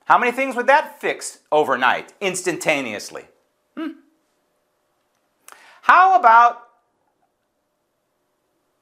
How 0.05 0.17
many 0.17 0.31
things 0.31 0.55
would 0.55 0.67
that 0.67 0.99
fix 0.99 1.39
overnight, 1.51 2.13
instantaneously? 2.19 3.25
Hmm. 3.77 3.91
How 5.83 6.19
about 6.19 6.63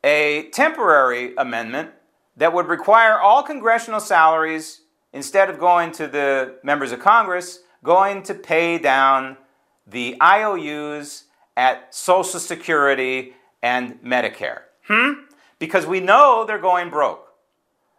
a 0.04 0.50
temporary 0.52 1.34
amendment 1.38 1.92
that 2.38 2.54
would 2.54 2.68
require 2.68 3.20
all 3.20 3.44
congressional 3.44 4.00
salaries, 4.00 4.82
instead 5.14 5.50
of 5.50 5.60
going 5.60 5.92
to 5.92 6.08
the 6.08 6.56
members 6.64 6.92
of 6.92 7.00
Congress, 7.00 7.60
going 7.84 8.24
to 8.24 8.34
pay 8.34 8.78
down 8.78 9.38
the 9.86 10.16
IOUs 10.22 11.26
at 11.56 11.94
Social 11.94 12.40
Security 12.40 13.34
and 13.62 14.02
Medicare? 14.02 14.62
Hmm? 14.88 15.26
Because 15.60 15.86
we 15.86 16.00
know 16.00 16.46
they're 16.46 16.58
going 16.58 16.90
broke. 16.90 17.28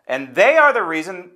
And 0.08 0.34
they 0.34 0.56
are 0.56 0.72
the 0.72 0.82
reason, 0.82 1.30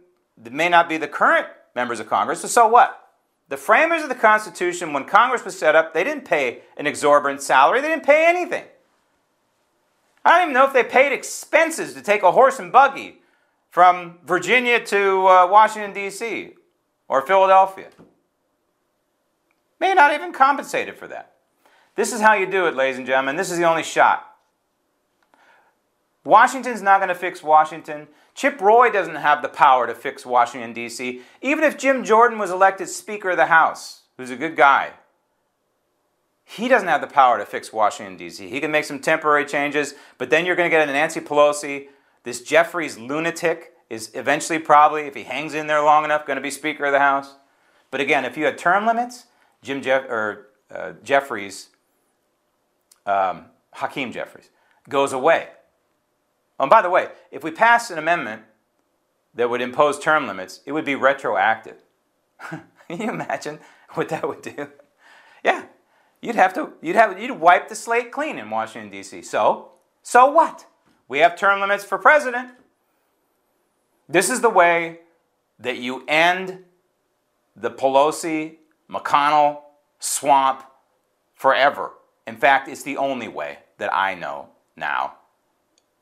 it 0.44 0.52
may 0.52 0.68
not 0.68 0.88
be 0.88 0.96
the 0.96 1.06
current 1.06 1.46
members 1.76 2.00
of 2.00 2.08
Congress, 2.08 2.40
so, 2.40 2.48
so 2.48 2.66
what? 2.66 3.08
The 3.48 3.56
framers 3.56 4.02
of 4.02 4.08
the 4.08 4.16
Constitution, 4.16 4.92
when 4.92 5.04
Congress 5.04 5.44
was 5.44 5.56
set 5.56 5.76
up, 5.76 5.94
they 5.94 6.02
didn't 6.02 6.24
pay 6.24 6.62
an 6.76 6.88
exorbitant 6.88 7.42
salary, 7.42 7.80
they 7.80 7.88
didn't 7.88 8.04
pay 8.04 8.26
anything. 8.26 8.64
I 10.24 10.30
don't 10.30 10.48
even 10.48 10.54
know 10.54 10.66
if 10.66 10.72
they 10.72 10.82
paid 10.82 11.12
expenses 11.12 11.94
to 11.94 12.02
take 12.02 12.24
a 12.24 12.32
horse 12.32 12.58
and 12.58 12.72
buggy 12.72 13.20
from 13.70 14.18
Virginia 14.24 14.84
to 14.86 15.28
uh, 15.28 15.46
Washington, 15.46 15.92
D.C. 15.92 16.54
or 17.06 17.24
Philadelphia. 17.24 17.90
May 19.78 19.94
not 19.94 20.12
even 20.12 20.32
compensated 20.32 20.96
for 20.96 21.06
that. 21.06 21.34
This 21.94 22.12
is 22.12 22.20
how 22.20 22.34
you 22.34 22.46
do 22.46 22.66
it, 22.66 22.74
ladies 22.74 22.98
and 22.98 23.06
gentlemen. 23.06 23.36
This 23.36 23.52
is 23.52 23.58
the 23.58 23.64
only 23.64 23.84
shot. 23.84 24.26
Washington's 26.24 26.82
not 26.82 26.98
going 26.98 27.08
to 27.08 27.14
fix 27.14 27.42
Washington. 27.42 28.08
Chip 28.36 28.60
Roy 28.60 28.90
doesn't 28.90 29.14
have 29.14 29.40
the 29.40 29.48
power 29.48 29.86
to 29.86 29.94
fix 29.94 30.26
Washington, 30.26 30.74
D.C. 30.74 31.22
Even 31.40 31.64
if 31.64 31.78
Jim 31.78 32.04
Jordan 32.04 32.38
was 32.38 32.50
elected 32.50 32.90
Speaker 32.90 33.30
of 33.30 33.38
the 33.38 33.46
House, 33.46 34.02
who's 34.18 34.30
a 34.30 34.36
good 34.36 34.56
guy, 34.56 34.92
he 36.44 36.68
doesn't 36.68 36.86
have 36.86 37.00
the 37.00 37.06
power 37.06 37.38
to 37.38 37.46
fix 37.46 37.72
Washington, 37.72 38.18
D.C. 38.18 38.46
He 38.50 38.60
can 38.60 38.70
make 38.70 38.84
some 38.84 39.00
temporary 39.00 39.46
changes, 39.46 39.94
but 40.18 40.28
then 40.28 40.44
you're 40.44 40.54
going 40.54 40.70
to 40.70 40.76
get 40.76 40.86
a 40.86 40.92
Nancy 40.92 41.18
Pelosi. 41.18 41.88
This 42.24 42.42
Jeffries 42.42 42.98
lunatic 42.98 43.72
is 43.88 44.10
eventually, 44.12 44.58
probably, 44.58 45.02
if 45.02 45.14
he 45.14 45.22
hangs 45.22 45.54
in 45.54 45.66
there 45.66 45.82
long 45.82 46.04
enough, 46.04 46.26
going 46.26 46.36
to 46.36 46.42
be 46.42 46.50
Speaker 46.50 46.84
of 46.84 46.92
the 46.92 46.98
House. 46.98 47.36
But 47.90 48.02
again, 48.02 48.26
if 48.26 48.36
you 48.36 48.44
had 48.44 48.58
term 48.58 48.84
limits, 48.84 49.24
Jim 49.62 49.80
Jeff, 49.80 50.04
or 50.10 50.48
uh, 50.70 50.92
Jeffries, 51.02 51.70
um, 53.06 53.46
Hakeem 53.72 54.12
Jeffries, 54.12 54.50
goes 54.90 55.14
away. 55.14 55.48
Oh, 56.58 56.64
and 56.64 56.70
by 56.70 56.82
the 56.82 56.90
way, 56.90 57.08
if 57.30 57.44
we 57.44 57.50
pass 57.50 57.90
an 57.90 57.98
amendment 57.98 58.42
that 59.34 59.50
would 59.50 59.60
impose 59.60 59.98
term 59.98 60.26
limits, 60.26 60.60
it 60.64 60.72
would 60.72 60.84
be 60.84 60.94
retroactive. 60.94 61.82
Can 62.40 63.00
you 63.00 63.10
imagine 63.10 63.58
what 63.94 64.08
that 64.08 64.26
would 64.26 64.42
do? 64.42 64.68
Yeah, 65.44 65.66
you'd 66.20 66.36
have 66.36 66.54
to 66.54 66.72
you'd 66.80 66.96
have 66.96 67.18
you'd 67.20 67.38
wipe 67.38 67.68
the 67.68 67.74
slate 67.74 68.10
clean 68.10 68.38
in 68.38 68.50
Washington 68.50 68.90
D.C. 68.90 69.22
So, 69.22 69.72
so 70.02 70.30
what? 70.30 70.66
We 71.08 71.18
have 71.18 71.36
term 71.36 71.60
limits 71.60 71.84
for 71.84 71.98
president. 71.98 72.50
This 74.08 74.30
is 74.30 74.40
the 74.40 74.50
way 74.50 75.00
that 75.58 75.78
you 75.78 76.04
end 76.08 76.64
the 77.54 77.70
Pelosi 77.70 78.56
McConnell 78.90 79.60
swamp 79.98 80.62
forever. 81.34 81.92
In 82.26 82.36
fact, 82.36 82.68
it's 82.68 82.82
the 82.82 82.96
only 82.96 83.28
way 83.28 83.58
that 83.78 83.92
I 83.94 84.14
know 84.14 84.48
now 84.76 85.14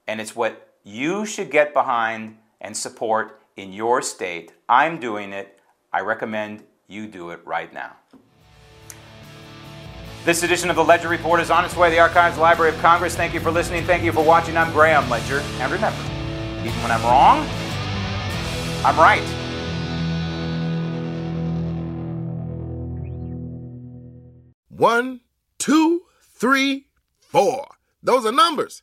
and 0.06 0.20
it's 0.20 0.36
what 0.36 0.74
you 0.82 1.24
should 1.24 1.50
get 1.50 1.72
behind 1.72 2.36
and 2.60 2.76
support 2.76 3.40
in 3.56 3.72
your 3.72 4.02
state. 4.02 4.52
I'm 4.68 5.00
doing 5.00 5.32
it. 5.32 5.58
I 5.92 6.00
recommend 6.00 6.64
you 6.88 7.06
do 7.06 7.30
it 7.30 7.40
right 7.44 7.72
now. 7.72 7.96
This 10.24 10.42
edition 10.42 10.70
of 10.70 10.76
the 10.76 10.84
Ledger 10.84 11.08
Report 11.08 11.40
is 11.40 11.50
on 11.50 11.64
its 11.64 11.76
way 11.76 11.88
to 11.90 11.94
the 11.94 12.00
Archives 12.00 12.38
Library 12.38 12.74
of 12.74 12.80
Congress. 12.80 13.14
Thank 13.14 13.34
you 13.34 13.40
for 13.40 13.50
listening. 13.50 13.84
Thank 13.84 14.04
you 14.04 14.12
for 14.12 14.24
watching. 14.24 14.56
I'm 14.56 14.72
Graham 14.72 15.08
Ledger. 15.10 15.40
And 15.60 15.70
remember, 15.70 16.02
even 16.60 16.82
when 16.82 16.90
I'm 16.90 17.02
wrong, 17.02 17.46
I'm 18.84 18.96
right. 18.96 19.22
One, 24.70 25.20
two, 25.58 26.02
three, 26.20 26.86
four. 27.20 27.76
Those 28.02 28.26
are 28.26 28.32
numbers. 28.32 28.82